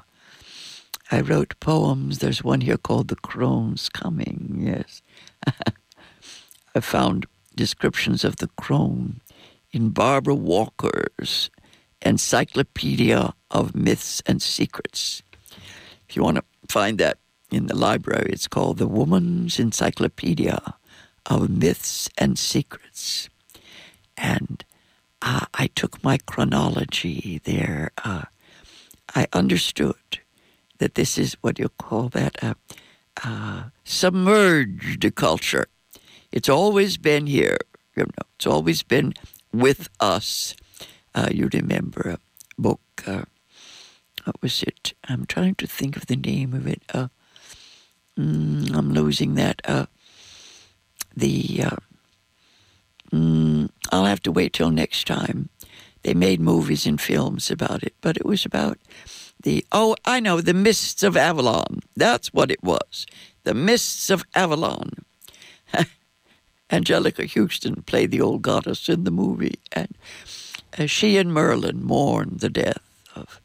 I 1.11 1.21
wrote 1.21 1.59
poems. 1.59 2.19
There's 2.19 2.43
one 2.43 2.61
here 2.61 2.77
called 2.77 3.07
The 3.07 3.15
Crone's 3.15 3.89
Coming, 3.89 4.59
yes. 4.61 5.01
I 6.75 6.81
found 6.81 7.25
descriptions 7.55 8.23
of 8.23 8.37
the 8.37 8.49
crone 8.57 9.21
in 9.71 9.89
Barbara 9.89 10.35
Walker's 10.35 11.49
Encyclopedia 12.01 13.33
of 13.51 13.75
Myths 13.75 14.21
and 14.25 14.41
Secrets. 14.41 15.21
If 16.07 16.15
you 16.15 16.23
want 16.23 16.37
to 16.37 16.43
find 16.67 16.97
that 16.97 17.17
in 17.51 17.67
the 17.67 17.75
library, 17.75 18.29
it's 18.31 18.47
called 18.47 18.77
The 18.77 18.87
Woman's 18.87 19.59
Encyclopedia 19.59 20.75
of 21.25 21.49
Myths 21.49 22.09
and 22.17 22.37
Secrets. 22.37 23.29
And 24.17 24.63
uh, 25.21 25.45
I 25.53 25.67
took 25.67 26.03
my 26.03 26.17
chronology 26.25 27.41
there. 27.43 27.91
Uh, 28.03 28.23
I 29.15 29.27
understood 29.33 29.95
that 30.77 30.95
this 30.95 31.17
is 31.17 31.35
what 31.41 31.59
you 31.59 31.69
call 31.69 32.09
that 32.09 32.41
uh, 32.43 32.53
uh 33.23 33.63
submerged 33.83 35.13
culture. 35.15 35.67
It's 36.31 36.49
always 36.49 36.97
been 36.97 37.27
here. 37.27 37.57
You 37.95 38.03
know, 38.03 38.25
it's 38.35 38.47
always 38.47 38.83
been 38.83 39.13
with 39.51 39.89
us. 39.99 40.55
Uh, 41.15 41.29
you 41.31 41.49
remember 41.51 42.01
a 42.09 42.19
book. 42.61 42.81
Uh, 43.05 43.23
what 44.25 44.41
was 44.41 44.63
it? 44.63 44.93
I'm 45.05 45.25
trying 45.25 45.55
to 45.55 45.67
think 45.67 45.97
of 45.97 46.05
the 46.05 46.15
name 46.15 46.53
of 46.53 46.67
it. 46.67 46.83
Uh, 46.93 47.07
mm, 48.17 48.73
I'm 48.75 48.91
losing 48.91 49.35
that. 49.35 49.61
Uh, 49.65 49.85
the 51.15 51.63
uh, 51.63 51.75
mm, 53.11 53.69
I'll 53.91 54.05
have 54.05 54.21
to 54.23 54.31
wait 54.31 54.53
till 54.53 54.71
next 54.71 55.07
time. 55.07 55.49
They 56.03 56.13
made 56.13 56.39
movies 56.39 56.85
and 56.85 56.99
films 56.99 57.51
about 57.51 57.83
it, 57.83 57.93
but 58.01 58.15
it 58.15 58.25
was 58.25 58.45
about 58.45 58.77
the 59.43 59.65
oh, 59.71 59.95
I 60.05 60.19
know, 60.19 60.41
the 60.41 60.53
Mists 60.53 61.03
of 61.03 61.17
Avalon. 61.17 61.81
That's 61.95 62.33
what 62.33 62.51
it 62.51 62.63
was. 62.63 63.05
The 63.43 63.53
Mists 63.53 64.09
of 64.09 64.23
Avalon. 64.35 64.91
Anjelica 66.69 67.27
Huston 67.33 67.81
played 67.83 68.11
the 68.11 68.21
old 68.21 68.41
goddess 68.41 68.89
in 68.89 69.03
the 69.03 69.11
movie, 69.11 69.59
and 69.71 69.97
uh, 70.79 70.85
she 70.85 71.17
and 71.17 71.33
Merlin 71.33 71.83
mourn 71.83 72.37
the 72.37 72.49
death 72.49 72.81
of 73.15 73.41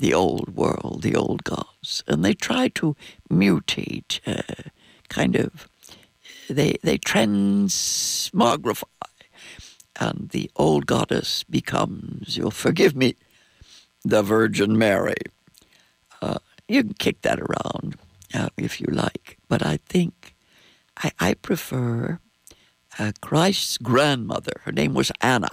the 0.00 0.12
old 0.12 0.56
world, 0.56 1.02
the 1.02 1.14
old 1.14 1.44
gods, 1.44 2.02
and 2.06 2.24
they 2.24 2.34
try 2.34 2.68
to 2.68 2.96
mutate, 3.30 4.20
uh, 4.26 4.70
kind 5.08 5.36
of, 5.36 5.68
they 6.48 6.76
they 6.82 6.98
transmogrify, 6.98 8.82
and 10.00 10.30
the 10.30 10.50
old 10.56 10.86
goddess 10.86 11.44
becomes, 11.44 12.36
you'll 12.36 12.50
forgive 12.50 12.96
me, 12.96 13.14
the 14.04 14.22
Virgin 14.22 14.76
Mary. 14.76 15.14
Uh, 16.20 16.38
you 16.68 16.82
can 16.82 16.94
kick 16.94 17.22
that 17.22 17.40
around 17.40 17.96
uh, 18.34 18.48
if 18.56 18.80
you 18.80 18.86
like, 18.90 19.38
but 19.48 19.64
I 19.64 19.78
think 19.88 20.34
I, 20.96 21.12
I 21.20 21.34
prefer 21.34 22.18
uh, 22.98 23.12
Christ's 23.20 23.78
grandmother. 23.78 24.60
Her 24.64 24.72
name 24.72 24.94
was 24.94 25.12
Anna. 25.20 25.50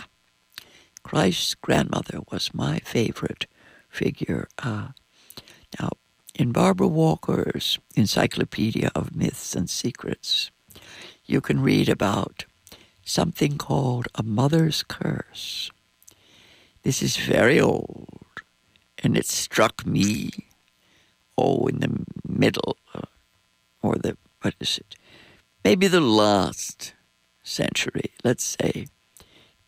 Christ's 1.03 1.55
grandmother 1.55 2.19
was 2.31 2.53
my 2.53 2.79
favorite 2.79 3.47
figure. 3.89 4.47
Uh, 4.59 4.89
now, 5.79 5.89
in 6.35 6.51
Barbara 6.51 6.87
Walker's 6.87 7.79
Encyclopedia 7.95 8.91
of 8.95 9.15
Myths 9.15 9.55
and 9.55 9.69
Secrets, 9.69 10.51
you 11.25 11.41
can 11.41 11.61
read 11.61 11.89
about 11.89 12.45
something 13.03 13.57
called 13.57 14.07
a 14.15 14.23
mother's 14.23 14.83
curse. 14.83 15.71
This 16.83 17.03
is 17.03 17.17
very 17.17 17.59
old, 17.59 18.41
and 19.03 19.17
it 19.17 19.25
struck 19.25 19.85
me, 19.85 20.31
oh, 21.37 21.67
in 21.67 21.79
the 21.79 22.05
middle, 22.27 22.77
uh, 22.95 23.01
or 23.81 23.95
the, 23.95 24.17
what 24.41 24.55
is 24.59 24.77
it? 24.77 24.95
Maybe 25.63 25.87
the 25.87 26.01
last 26.01 26.93
century, 27.43 28.11
let's 28.23 28.55
say 28.59 28.87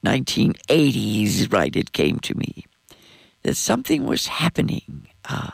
1980s, 0.04 1.52
right, 1.52 1.76
it 1.76 1.94
came 1.94 2.20
to 2.20 2.36
me 2.36 2.66
that 3.44 3.56
something 3.56 4.06
was 4.06 4.28
happening. 4.28 5.08
Uh, 5.26 5.52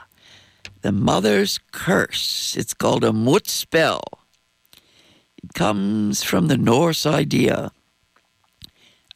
the 0.82 0.92
mother's 0.92 1.60
curse. 1.72 2.56
It's 2.58 2.74
called 2.74 3.04
a 3.04 3.12
Muspell. 3.12 4.02
It 5.44 5.54
comes 5.54 6.24
from 6.24 6.48
the 6.48 6.58
Norse 6.58 7.06
idea 7.06 7.72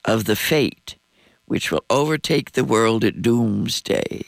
of 0.06 0.26
the 0.26 0.36
fate 0.36 0.98
which 1.46 1.72
will 1.72 1.84
overtake 1.90 2.54
the 2.54 2.64
world 2.64 3.04
at 3.04 3.22
doomsday. 3.22 4.24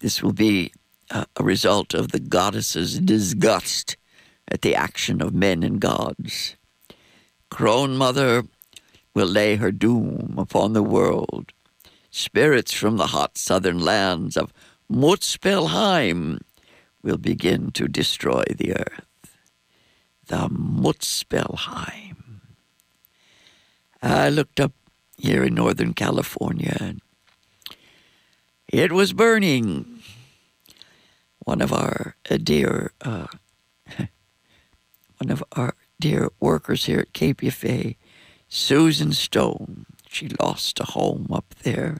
This 0.00 0.22
will 0.22 0.32
be 0.32 0.72
uh, 1.10 1.24
a 1.36 1.42
result 1.42 1.94
of 1.94 2.12
the 2.12 2.20
goddess's 2.20 2.98
disgust 3.00 3.96
at 4.48 4.62
the 4.62 4.74
action 4.74 5.22
of 5.22 5.34
men 5.34 5.62
and 5.62 5.80
gods. 5.80 6.56
Crone 7.50 7.96
Mother 7.96 8.44
will 9.14 9.26
lay 9.26 9.56
her 9.56 9.72
doom 9.72 10.34
upon 10.38 10.72
the 10.72 10.82
world. 10.82 11.52
Spirits 12.10 12.72
from 12.72 12.96
the 12.96 13.08
hot 13.08 13.38
southern 13.38 13.78
lands 13.78 14.36
of 14.36 14.52
Muspelheim 14.90 16.40
will 17.02 17.18
begin 17.18 17.70
to 17.72 17.88
destroy 17.88 18.44
the 18.56 18.76
earth. 18.76 19.36
The 20.26 20.48
Muspelheim. 20.48 22.16
I 24.02 24.28
looked 24.28 24.60
up 24.60 24.72
here 25.16 25.44
in 25.44 25.54
Northern 25.54 25.94
California 25.94 26.76
and 26.80 27.00
it 28.68 28.92
was 28.92 29.12
burning. 29.12 30.02
One 31.44 31.60
of 31.60 31.72
our 31.72 32.16
dear, 32.42 32.92
uh, 33.00 33.26
one 35.18 35.30
of 35.30 35.42
our 35.52 35.74
dear 36.00 36.30
workers 36.40 36.86
here 36.86 37.00
at 37.00 37.12
KPFA, 37.12 37.96
Susan 38.54 39.14
Stone, 39.14 39.86
she 40.06 40.28
lost 40.38 40.78
a 40.78 40.84
home 40.84 41.26
up 41.32 41.54
there. 41.62 41.96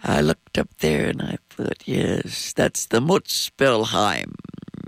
I 0.00 0.20
looked 0.20 0.56
up 0.56 0.68
there 0.78 1.08
and 1.08 1.20
I 1.20 1.38
thought, 1.50 1.82
yes, 1.86 2.52
that's 2.52 2.86
the 2.86 3.00
Muspelheim. 3.00 4.36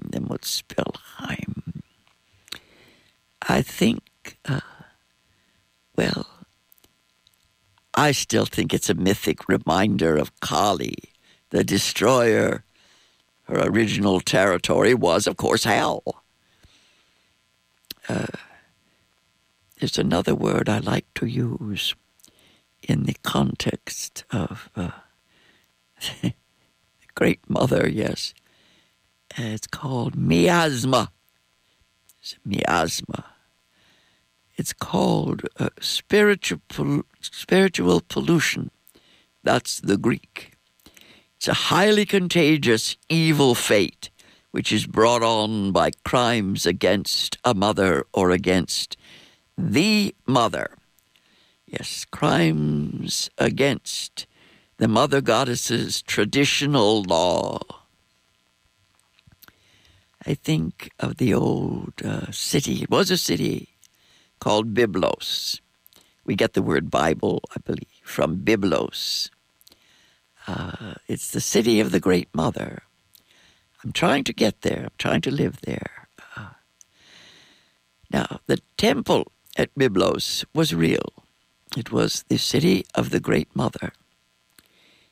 The 0.09 0.21
Muspelheim. 0.21 1.83
I 3.49 3.61
think, 3.61 4.39
uh, 4.45 4.61
well, 5.97 6.29
I 7.95 8.13
still 8.13 8.47
think 8.47 8.73
it's 8.73 8.89
a 8.89 8.95
mythic 8.95 9.49
reminder 9.49 10.17
of 10.17 10.39
Kali, 10.39 10.95
the 11.51 11.65
destroyer. 11.65 12.63
Her 13.49 13.63
original 13.67 14.21
territory 14.21 14.95
was, 14.95 15.27
of 15.27 15.37
course, 15.37 15.65
hell. 15.65 16.23
Uh, 18.09 18.27
there's 19.81 19.99
another 19.99 20.35
word 20.35 20.69
I 20.69 20.79
like 20.79 21.07
to 21.15 21.27
use 21.27 21.95
in 22.83 23.05
the 23.05 23.17
context 23.23 24.25
of 24.31 24.69
uh, 24.77 24.91
the 26.23 26.35
Great 27.15 27.41
Mother, 27.49 27.89
yes. 27.89 28.35
It's 29.37 29.67
called 29.67 30.17
miasma. 30.17 31.11
It's 32.21 32.37
miasma. 32.45 33.25
It's 34.57 34.75
called 34.75 35.43
uh, 35.59 35.71
spiritual, 35.81 36.61
spiritual 37.21 38.03
pollution. 38.03 38.71
That's 39.43 39.81
the 39.81 39.97
Greek. 39.97 40.53
It's 41.37 41.49
a 41.49 41.55
highly 41.55 42.05
contagious 42.05 42.99
evil 43.09 43.55
fate 43.55 44.11
which 44.51 44.73
is 44.73 44.87
brought 44.87 45.23
on 45.23 45.73
by 45.73 45.91
crimes 46.05 46.67
against 46.67 47.39
a 47.45 47.55
mother 47.55 48.05
or 48.13 48.31
against 48.31 48.97
the 49.57 50.15
mother. 50.27 50.77
Yes, 51.67 52.05
crimes 52.11 53.31
against 53.39 54.27
the 54.79 54.89
mother 54.89 55.21
goddess's 55.21 56.03
traditional 56.03 57.03
law. 57.03 57.61
I 60.27 60.35
think 60.35 60.91
of 60.99 61.17
the 61.17 61.33
old 61.33 61.95
uh, 62.05 62.31
city. 62.31 62.83
It 62.83 62.91
was 62.91 63.11
a 63.11 63.17
city 63.17 63.69
called 64.39 64.75
Byblos. 64.75 65.61
We 66.25 66.35
get 66.35 66.55
the 66.55 66.63
word 66.63 66.91
Bible, 66.91 67.43
I 67.57 67.61
believe, 67.65 68.01
from 68.03 68.39
Byblos. 68.39 69.31
Uh, 70.47 70.95
it's 71.07 71.31
the 71.31 71.41
city 71.41 71.81
of 71.81 71.93
the 71.93 72.01
Great 72.01 72.29
Mother. 72.35 72.83
I'm 73.85 73.93
trying 73.93 74.25
to 74.25 74.33
get 74.33 74.63
there. 74.63 74.85
I'm 74.85 74.99
trying 74.99 75.21
to 75.23 75.31
live 75.31 75.61
there. 75.63 76.09
Uh, 76.37 76.51
now, 78.11 78.41
the 78.47 78.61
temple 78.77 79.33
at 79.57 79.75
Byblos 79.75 80.45
was 80.55 80.75
real. 80.75 81.13
It 81.77 81.93
was 81.93 82.25
the 82.29 82.39
city 82.39 82.85
of 82.95 83.11
the 83.11 83.21
Great 83.21 83.55
Mother. 83.55 83.93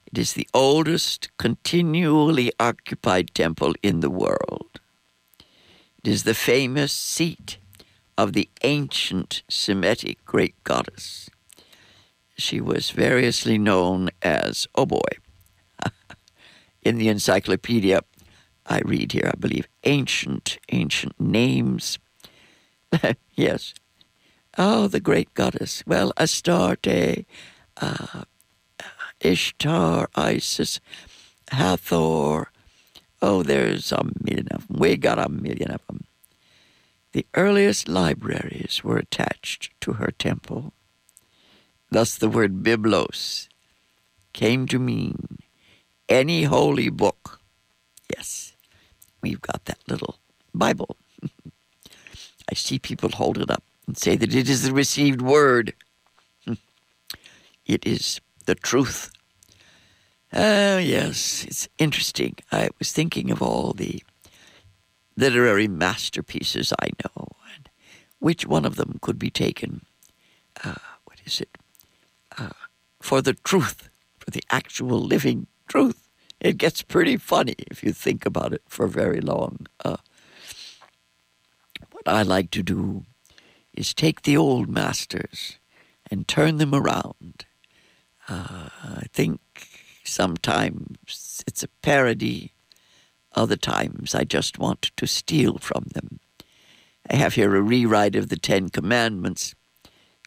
It 0.06 0.18
is 0.18 0.32
the 0.32 0.48
oldest 0.54 1.28
continually 1.36 2.50
occupied 2.58 3.34
temple 3.34 3.74
in 3.82 4.00
the 4.00 4.10
world. 4.10 4.80
It 6.02 6.08
is 6.08 6.24
the 6.24 6.34
famous 6.34 6.92
seat 6.92 7.58
of 8.16 8.32
the 8.32 8.48
ancient 8.62 9.42
Semitic 9.48 10.24
great 10.24 10.54
goddess. 10.64 11.28
She 12.36 12.60
was 12.60 12.90
variously 12.90 13.58
known 13.58 14.10
as, 14.22 14.66
oh 14.74 14.86
boy, 14.86 15.10
in 16.82 16.98
the 16.98 17.08
encyclopedia 17.08 18.00
I 18.66 18.80
read 18.84 19.12
here, 19.12 19.30
I 19.32 19.36
believe, 19.38 19.68
ancient, 19.84 20.58
ancient 20.70 21.18
names. 21.20 21.98
yes. 23.34 23.74
Oh, 24.60 24.88
the 24.88 24.98
great 24.98 25.32
goddess. 25.34 25.84
Well, 25.86 26.12
Astarte, 26.16 27.24
uh, 27.76 28.24
Ishtar, 29.20 30.08
Isis, 30.16 30.80
Hathor. 31.52 32.50
Oh, 33.22 33.44
there's 33.44 33.92
a 33.92 34.02
million 34.20 34.48
of 34.50 34.66
them. 34.66 34.76
We 34.80 34.96
got 34.96 35.20
a 35.20 35.28
million 35.28 35.70
of 35.70 35.86
them. 35.86 36.06
The 37.12 37.24
earliest 37.34 37.88
libraries 37.88 38.82
were 38.82 38.98
attached 38.98 39.70
to 39.82 39.94
her 39.94 40.10
temple. 40.10 40.72
Thus, 41.90 42.18
the 42.18 42.28
word 42.28 42.64
biblos 42.64 43.46
came 44.32 44.66
to 44.66 44.80
mean 44.80 45.38
any 46.08 46.42
holy 46.42 46.90
book. 46.90 47.40
Yes, 48.12 48.54
we've 49.22 49.40
got 49.40 49.66
that 49.66 49.78
little 49.86 50.18
Bible. 50.52 50.96
I 52.50 52.54
see 52.54 52.80
people 52.80 53.10
hold 53.10 53.38
it 53.38 53.50
up 53.50 53.62
and 53.88 53.96
say 53.96 54.16
that 54.16 54.34
it 54.34 54.50
is 54.50 54.62
the 54.62 54.72
received 54.72 55.22
word. 55.22 55.72
It 57.64 57.86
is 57.86 58.20
the 58.44 58.54
truth. 58.54 59.10
Uh, 60.30 60.78
yes, 60.82 61.44
it's 61.44 61.68
interesting. 61.78 62.36
I 62.52 62.68
was 62.78 62.92
thinking 62.92 63.30
of 63.30 63.40
all 63.40 63.72
the 63.72 64.02
literary 65.16 65.68
masterpieces 65.68 66.72
I 66.78 66.90
know, 67.02 67.28
and 67.54 67.70
which 68.18 68.46
one 68.46 68.66
of 68.66 68.76
them 68.76 68.98
could 69.00 69.18
be 69.18 69.30
taken, 69.30 69.86
uh, 70.62 70.74
what 71.04 71.20
is 71.24 71.40
it, 71.40 71.56
uh, 72.36 72.50
for 73.00 73.22
the 73.22 73.34
truth, 73.34 73.88
for 74.18 74.30
the 74.30 74.42
actual 74.50 75.00
living 75.00 75.46
truth. 75.66 76.08
It 76.40 76.58
gets 76.58 76.82
pretty 76.82 77.16
funny 77.16 77.54
if 77.70 77.82
you 77.82 77.94
think 77.94 78.26
about 78.26 78.52
it 78.52 78.62
for 78.68 78.86
very 78.86 79.22
long. 79.22 79.66
Uh, 79.82 79.96
what 81.90 82.06
I 82.06 82.22
like 82.22 82.50
to 82.50 82.62
do 82.62 83.06
is 83.78 83.94
take 83.94 84.22
the 84.22 84.36
old 84.36 84.68
masters 84.68 85.58
and 86.10 86.26
turn 86.26 86.56
them 86.56 86.74
around. 86.74 87.46
Uh, 88.28 88.68
I 88.82 89.04
think 89.12 89.40
sometimes 90.04 91.44
it's 91.46 91.62
a 91.62 91.68
parody 91.82 92.52
other 93.34 93.56
times 93.56 94.14
I 94.14 94.24
just 94.24 94.58
want 94.58 94.90
to 94.96 95.06
steal 95.06 95.58
from 95.58 95.86
them. 95.94 96.18
I 97.08 97.14
have 97.14 97.34
here 97.34 97.54
a 97.54 97.62
rewrite 97.62 98.16
of 98.16 98.28
the 98.28 98.36
Ten 98.36 98.68
Commandments, 98.68 99.54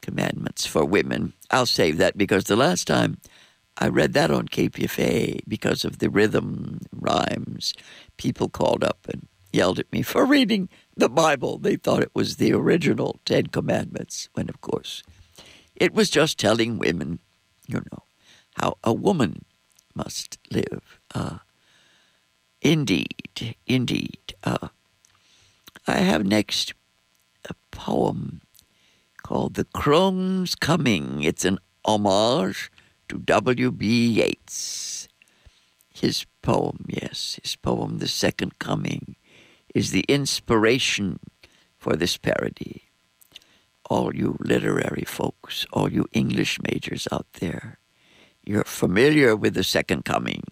Commandments 0.02 0.66
for 0.66 0.86
Women. 0.86 1.34
I'll 1.52 1.66
save 1.66 1.98
that 1.98 2.18
because 2.18 2.46
the 2.46 2.56
last 2.56 2.88
time 2.88 3.18
I 3.78 3.90
read 3.90 4.14
that 4.14 4.32
on 4.32 4.48
KPFA 4.48 5.42
because 5.46 5.84
of 5.84 6.00
the 6.00 6.10
rhythm, 6.10 6.80
rhymes, 6.94 7.74
people 8.16 8.48
called 8.48 8.84
up 8.84 9.00
and 9.12 9.28
yelled 9.52 9.80
at 9.80 9.92
me 9.92 10.04
for 10.04 10.26
reading 10.26 10.70
the 10.96 11.10
Bible. 11.10 11.58
They 11.58 11.76
thought 11.76 12.04
it 12.04 12.16
was 12.16 12.38
the 12.38 12.54
original 12.54 13.20
Ten 13.26 13.48
Commandments, 13.48 14.30
when 14.34 14.50
of 14.50 14.62
course 14.62 15.04
it 15.76 15.94
was 15.94 16.10
just 16.10 16.38
telling 16.38 16.78
women, 16.78 17.20
you 17.68 17.82
know, 17.92 18.04
how 18.56 18.78
a 18.84 18.94
woman 18.94 19.46
must 19.96 20.38
live. 20.52 21.00
Uh, 21.16 21.40
Indeed, 22.62 23.56
indeed. 23.66 24.36
Uh, 24.44 24.68
I 25.88 25.98
have 25.98 26.26
next 26.26 26.74
a 27.50 27.56
poem 27.72 28.42
called 29.24 29.56
The 29.56 29.66
Crone's 29.66 30.54
Coming. 30.54 31.24
It's 31.24 31.44
an 31.44 31.58
homage 31.84 32.72
to 33.10 33.18
W.B. 33.18 34.08
Yeats. 34.10 35.08
His 35.92 36.26
poem, 36.44 36.86
yes, 36.88 37.40
his 37.42 37.56
poem, 37.56 37.98
The 37.98 38.08
Second 38.08 38.60
Coming, 38.60 39.16
is 39.74 39.92
the 39.92 40.06
inspiration 40.08 41.20
for 41.78 41.96
this 41.96 42.18
parody. 42.18 42.84
all 43.92 44.16
you 44.16 44.38
literary 44.40 45.04
folks, 45.04 45.66
all 45.74 45.92
you 45.92 46.08
English 46.14 46.58
majors 46.64 47.10
out 47.12 47.28
there, 47.42 47.78
you're 48.46 48.64
familiar 48.64 49.36
with 49.36 49.54
the 49.54 49.66
second 49.66 50.06
coming. 50.06 50.44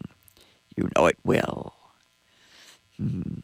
You 0.75 0.89
know 0.95 1.07
it 1.07 1.17
well. 1.23 1.73
Hmm. 2.97 3.39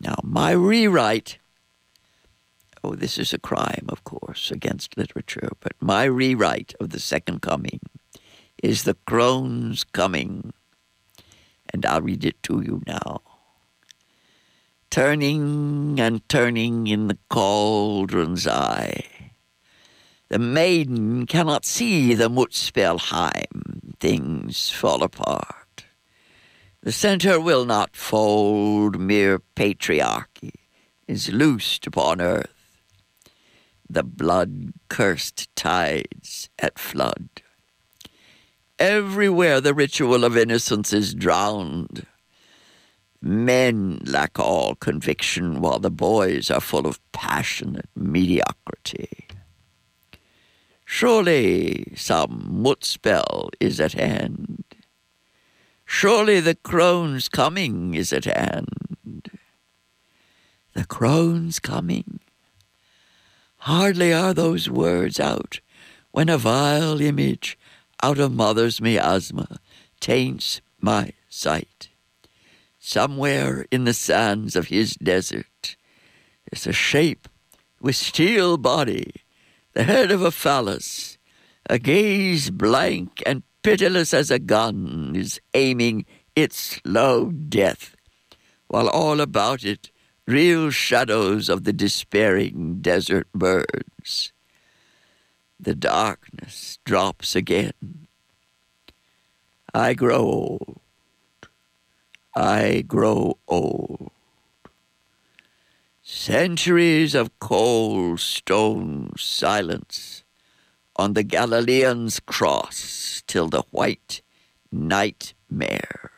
Now, 0.00 0.16
my 0.22 0.50
rewrite, 0.50 1.38
oh, 2.84 2.94
this 2.94 3.16
is 3.16 3.32
a 3.32 3.38
crime, 3.38 3.86
of 3.88 4.04
course, 4.04 4.50
against 4.50 4.98
literature, 4.98 5.48
but 5.60 5.72
my 5.80 6.04
rewrite 6.04 6.74
of 6.78 6.90
the 6.90 7.00
second 7.00 7.40
coming 7.40 7.80
is 8.62 8.82
the 8.82 8.98
crone's 9.06 9.82
coming. 9.82 10.52
And 11.72 11.86
I'll 11.86 12.02
read 12.02 12.24
it 12.24 12.42
to 12.44 12.60
you 12.60 12.82
now 12.86 13.17
turning 14.98 16.00
and 16.00 16.28
turning 16.28 16.88
in 16.88 17.06
the 17.06 17.16
cauldron's 17.30 18.48
eye. 18.48 19.30
The 20.26 20.40
maiden 20.40 21.24
cannot 21.24 21.64
see 21.64 22.14
the 22.14 22.28
Muspelheim. 22.28 23.94
Things 24.00 24.70
fall 24.70 25.04
apart. 25.04 25.84
The 26.82 26.90
center 26.90 27.38
will 27.38 27.64
not 27.64 27.94
fold. 27.94 28.98
Mere 28.98 29.38
patriarchy 29.54 30.54
is 31.06 31.30
loosed 31.30 31.86
upon 31.86 32.20
earth. 32.20 32.82
The 33.88 34.02
blood 34.02 34.72
cursed 34.88 35.54
tides 35.54 36.50
at 36.58 36.76
flood. 36.76 37.28
Everywhere 38.80 39.60
the 39.60 39.74
ritual 39.74 40.24
of 40.24 40.36
innocence 40.36 40.92
is 40.92 41.14
drowned. 41.14 42.04
Men 43.20 44.00
lack 44.04 44.38
all 44.38 44.76
conviction, 44.76 45.60
while 45.60 45.78
the 45.78 45.90
boys 45.90 46.50
are 46.50 46.60
full 46.60 46.86
of 46.86 47.00
passionate 47.12 47.88
mediocrity. 47.96 49.26
Surely 50.84 51.92
some 51.96 52.48
Muspel 52.62 53.50
is 53.60 53.80
at 53.80 53.92
hand. 53.92 54.64
Surely 55.84 56.40
the 56.40 56.54
crone's 56.54 57.28
coming 57.28 57.94
is 57.94 58.12
at 58.12 58.24
hand. 58.24 59.30
The 60.74 60.84
crone's 60.86 61.58
coming. 61.58 62.20
Hardly 63.58 64.12
are 64.12 64.32
those 64.32 64.70
words 64.70 65.18
out 65.18 65.60
when 66.12 66.28
a 66.28 66.38
vile 66.38 67.00
image 67.00 67.58
out 68.02 68.18
of 68.18 68.32
mother's 68.32 68.80
miasma 68.80 69.58
taints 70.00 70.60
my 70.80 71.12
sight. 71.28 71.88
Somewhere 72.88 73.66
in 73.70 73.84
the 73.84 73.92
sands 73.92 74.56
of 74.56 74.68
his 74.68 74.94
desert 74.94 75.76
is 76.50 76.66
a 76.66 76.72
shape 76.72 77.28
with 77.82 77.96
steel 77.96 78.56
body, 78.56 79.12
the 79.74 79.82
head 79.82 80.10
of 80.10 80.22
a 80.22 80.30
phallus, 80.30 81.18
a 81.68 81.78
gaze 81.78 82.48
blank 82.48 83.22
and 83.26 83.42
pitiless 83.62 84.14
as 84.14 84.30
a 84.30 84.38
gun 84.38 85.12
is 85.14 85.38
aiming 85.52 86.06
its 86.34 86.80
slow 86.80 87.30
death, 87.30 87.94
while 88.68 88.88
all 88.88 89.20
about 89.20 89.66
it 89.66 89.90
real 90.26 90.70
shadows 90.70 91.50
of 91.50 91.64
the 91.64 91.74
despairing 91.74 92.80
desert 92.80 93.28
birds. 93.34 94.32
The 95.60 95.74
darkness 95.74 96.78
drops 96.86 97.36
again. 97.36 98.08
I 99.74 99.92
grow 99.92 100.22
old. 100.22 100.80
I 102.38 102.82
grow 102.82 103.36
old. 103.48 104.12
Centuries 106.04 107.16
of 107.16 107.36
cold 107.40 108.20
stone 108.20 109.10
silence 109.18 110.22
on 110.94 111.14
the 111.14 111.24
Galilean's 111.24 112.20
cross 112.20 113.24
till 113.26 113.48
the 113.48 113.62
white 113.72 114.22
nightmare, 114.70 116.12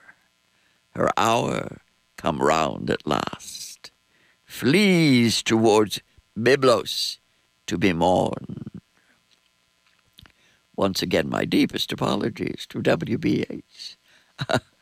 her 0.90 1.08
hour 1.16 1.78
come 2.18 2.42
round 2.42 2.90
at 2.90 3.06
last, 3.06 3.90
flees 4.44 5.42
towards 5.42 6.02
Byblos 6.38 7.16
to 7.66 7.78
be 7.78 7.94
mourned. 7.94 8.82
Once 10.76 11.00
again, 11.00 11.30
my 11.30 11.46
deepest 11.46 11.90
apologies 11.92 12.66
to 12.68 12.82
WBH. 12.82 13.96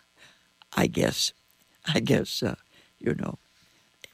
I 0.78 0.86
guess, 0.86 1.32
I 1.92 1.98
guess, 1.98 2.40
uh, 2.40 2.54
you 3.00 3.16
know, 3.16 3.38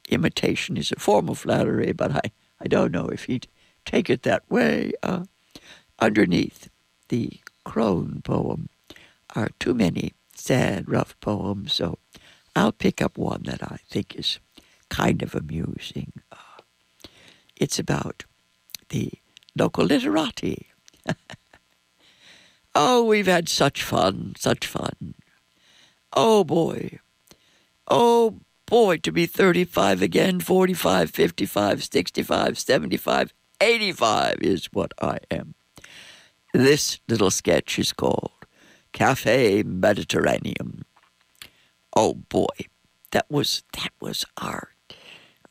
imitation 0.08 0.78
is 0.78 0.92
a 0.92 0.98
form 0.98 1.28
of 1.28 1.40
flattery, 1.40 1.92
but 1.92 2.10
I, 2.12 2.32
I 2.58 2.68
don't 2.68 2.90
know 2.90 3.08
if 3.08 3.24
he'd 3.24 3.48
take 3.84 4.08
it 4.08 4.22
that 4.22 4.50
way. 4.50 4.92
Uh, 5.02 5.24
underneath 5.98 6.70
the 7.10 7.32
crone 7.64 8.22
poem 8.24 8.70
are 9.36 9.50
too 9.58 9.74
many 9.74 10.14
sad, 10.34 10.88
rough 10.88 11.20
poems, 11.20 11.74
so 11.74 11.98
I'll 12.56 12.72
pick 12.72 13.02
up 13.02 13.18
one 13.18 13.42
that 13.42 13.62
I 13.62 13.76
think 13.90 14.16
is 14.16 14.38
kind 14.88 15.22
of 15.22 15.34
amusing. 15.34 16.14
Uh, 16.32 16.62
it's 17.56 17.78
about 17.78 18.24
the 18.88 19.12
local 19.54 19.84
literati. 19.84 20.68
oh, 22.74 23.04
we've 23.04 23.26
had 23.26 23.50
such 23.50 23.82
fun, 23.82 24.32
such 24.38 24.66
fun. 24.66 25.14
Oh 26.14 26.44
boy. 26.44 27.00
Oh 27.88 28.38
boy, 28.66 28.98
to 28.98 29.10
be 29.10 29.26
35 29.26 30.00
again, 30.00 30.40
45, 30.40 31.10
55, 31.10 31.84
65, 31.84 32.58
75, 32.58 33.34
85 33.60 34.36
is 34.40 34.66
what 34.72 34.92
I 35.02 35.18
am. 35.30 35.54
This 36.52 37.00
little 37.08 37.32
sketch 37.32 37.80
is 37.80 37.92
called 37.92 38.30
Cafe 38.92 39.64
Mediterranean. 39.64 40.84
Oh 41.96 42.14
boy, 42.14 42.68
that 43.10 43.26
was 43.28 43.64
that 43.72 43.90
was 44.00 44.24
our 44.40 44.68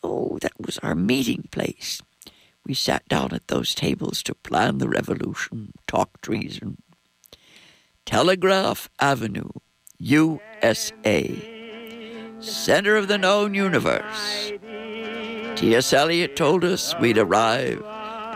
oh, 0.02 0.38
that 0.42 0.54
was 0.58 0.78
our 0.80 0.96
meeting 0.96 1.50
place. 1.52 2.02
We 2.66 2.74
sat 2.74 3.06
down 3.10 3.34
at 3.34 3.50
those 3.50 3.76
tables 3.76 4.24
to 4.24 4.34
plan 4.36 4.78
the 4.78 4.88
revolution, 4.88 5.74
talk 5.88 6.22
treason. 6.22 6.82
Telegraph 8.06 8.90
Avenue, 9.02 9.50
USA, 10.64 12.40
center 12.40 12.96
of 12.96 13.10
the 13.10 13.18
known 13.18 13.54
universe. 13.54 14.54
T.S. 15.56 15.92
Eliot 15.92 16.38
told 16.38 16.64
us 16.64 16.96
we'd 17.02 17.18
arrive 17.18 17.84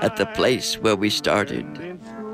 at 0.02 0.18
the 0.18 0.26
place 0.26 0.78
where 0.78 0.98
we 0.98 1.10
started 1.10 1.66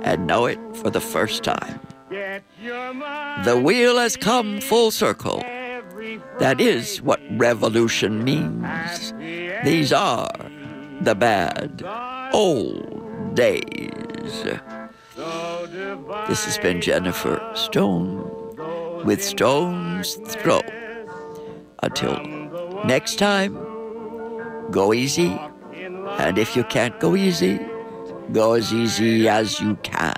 and 0.01 0.25
know 0.25 0.47
it 0.47 0.59
for 0.77 0.89
the 0.89 0.99
first 0.99 1.43
time. 1.43 1.79
The 2.09 3.61
wheel 3.63 3.97
has 3.97 4.17
come 4.17 4.61
full 4.61 4.89
circle. 4.89 5.43
That 6.39 6.59
is 6.59 6.99
what 7.01 7.21
revolution 7.29 8.23
means. 8.23 9.13
These 9.63 9.93
are 9.93 10.31
the 11.01 11.13
bad 11.13 11.83
old 12.33 13.35
days. 13.35 14.43
This 16.27 16.45
has 16.45 16.57
been 16.57 16.81
Jennifer 16.81 17.39
Stone 17.53 18.32
with 19.03 19.23
Stone's 19.23 20.15
Throw. 20.15 20.61
Until 21.81 22.19
next 22.85 23.19
time, 23.19 23.53
go 24.71 24.93
easy. 24.93 25.37
And 26.19 26.37
if 26.37 26.55
you 26.55 26.63
can't 26.63 26.99
go 26.99 27.15
easy, 27.15 27.59
go 28.31 28.53
as 28.53 28.73
easy 28.73 29.27
as 29.27 29.59
you 29.59 29.75
can. 29.83 30.15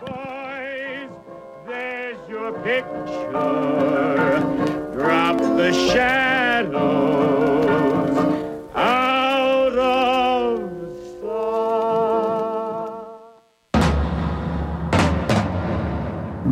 There's 1.67 2.17
your 2.29 2.53
picture. 2.61 3.31
Drop 4.93 5.37
the 5.37 5.71
shadows 5.73 7.04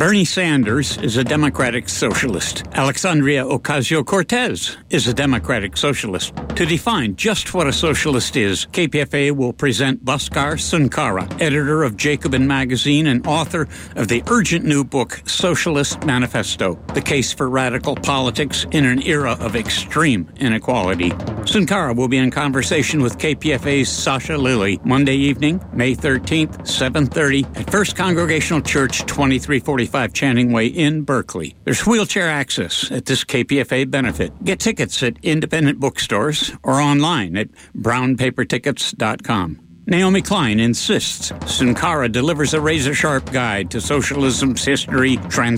Bernie 0.04 0.26
Sanders 0.26 0.98
is 0.98 1.16
a 1.16 1.24
Democratic 1.24 1.88
Socialist. 1.88 2.64
Alexandria 2.72 3.42
Ocasio 3.42 4.04
Cortez 4.04 4.76
is 4.90 5.08
a 5.08 5.14
Democratic 5.14 5.78
Socialist. 5.78 6.34
To 6.56 6.66
define 6.66 7.16
just 7.16 7.54
what 7.54 7.66
a 7.66 7.72
socialist 7.72 8.36
is, 8.36 8.66
KPFA 8.66 9.34
will 9.34 9.54
present 9.54 10.04
Bhaskar 10.04 10.58
Sunkara, 10.58 11.24
editor 11.40 11.82
of 11.82 11.96
Jacobin 11.96 12.46
Magazine 12.46 13.06
and 13.06 13.26
author 13.26 13.66
of 13.96 14.08
the 14.08 14.22
urgent 14.26 14.66
new 14.66 14.84
book, 14.84 15.22
Socialist 15.24 16.04
Manifesto 16.04 16.74
The 16.92 17.00
Case 17.00 17.32
for 17.32 17.48
Radical 17.48 17.96
Politics 17.96 18.66
in 18.72 18.84
an 18.84 19.00
Era 19.04 19.38
of 19.40 19.56
Extreme 19.56 20.28
Inequality. 20.36 21.12
Sunkara 21.48 21.96
will 21.96 22.08
be 22.08 22.18
in 22.18 22.30
conversation 22.30 23.00
with 23.00 23.16
KPFA's 23.16 23.88
Sasha 23.88 24.36
Lilley 24.36 24.78
Monday 24.84 25.16
evening, 25.16 25.64
May 25.72 25.96
13th, 25.96 26.58
7.30 26.58 27.58
at 27.58 27.70
First 27.70 27.96
Congregational 27.96 28.60
Church, 28.60 28.98
2345 29.06 29.93
Channing 30.12 30.52
Way 30.52 30.66
in 30.66 31.02
Berkeley. 31.02 31.54
There's 31.64 31.86
wheelchair 31.86 32.28
access 32.28 32.90
at 32.90 33.06
this 33.06 33.24
KPFA 33.24 33.90
benefit. 33.90 34.32
Get 34.42 34.58
tickets 34.58 35.02
at 35.02 35.16
independent 35.22 35.78
bookstores 35.78 36.52
or 36.62 36.80
online 36.80 37.36
at 37.36 37.48
brownpapertickets.com. 37.76 39.60
Naomi 39.86 40.22
Klein 40.22 40.60
insists 40.60 41.30
Sunkara 41.30 42.10
delivers 42.10 42.54
a 42.54 42.60
razor 42.60 42.94
sharp 42.94 43.30
guide 43.32 43.70
to 43.70 43.82
socialism's 43.82 44.64
history, 44.64 45.18
trans 45.28 45.52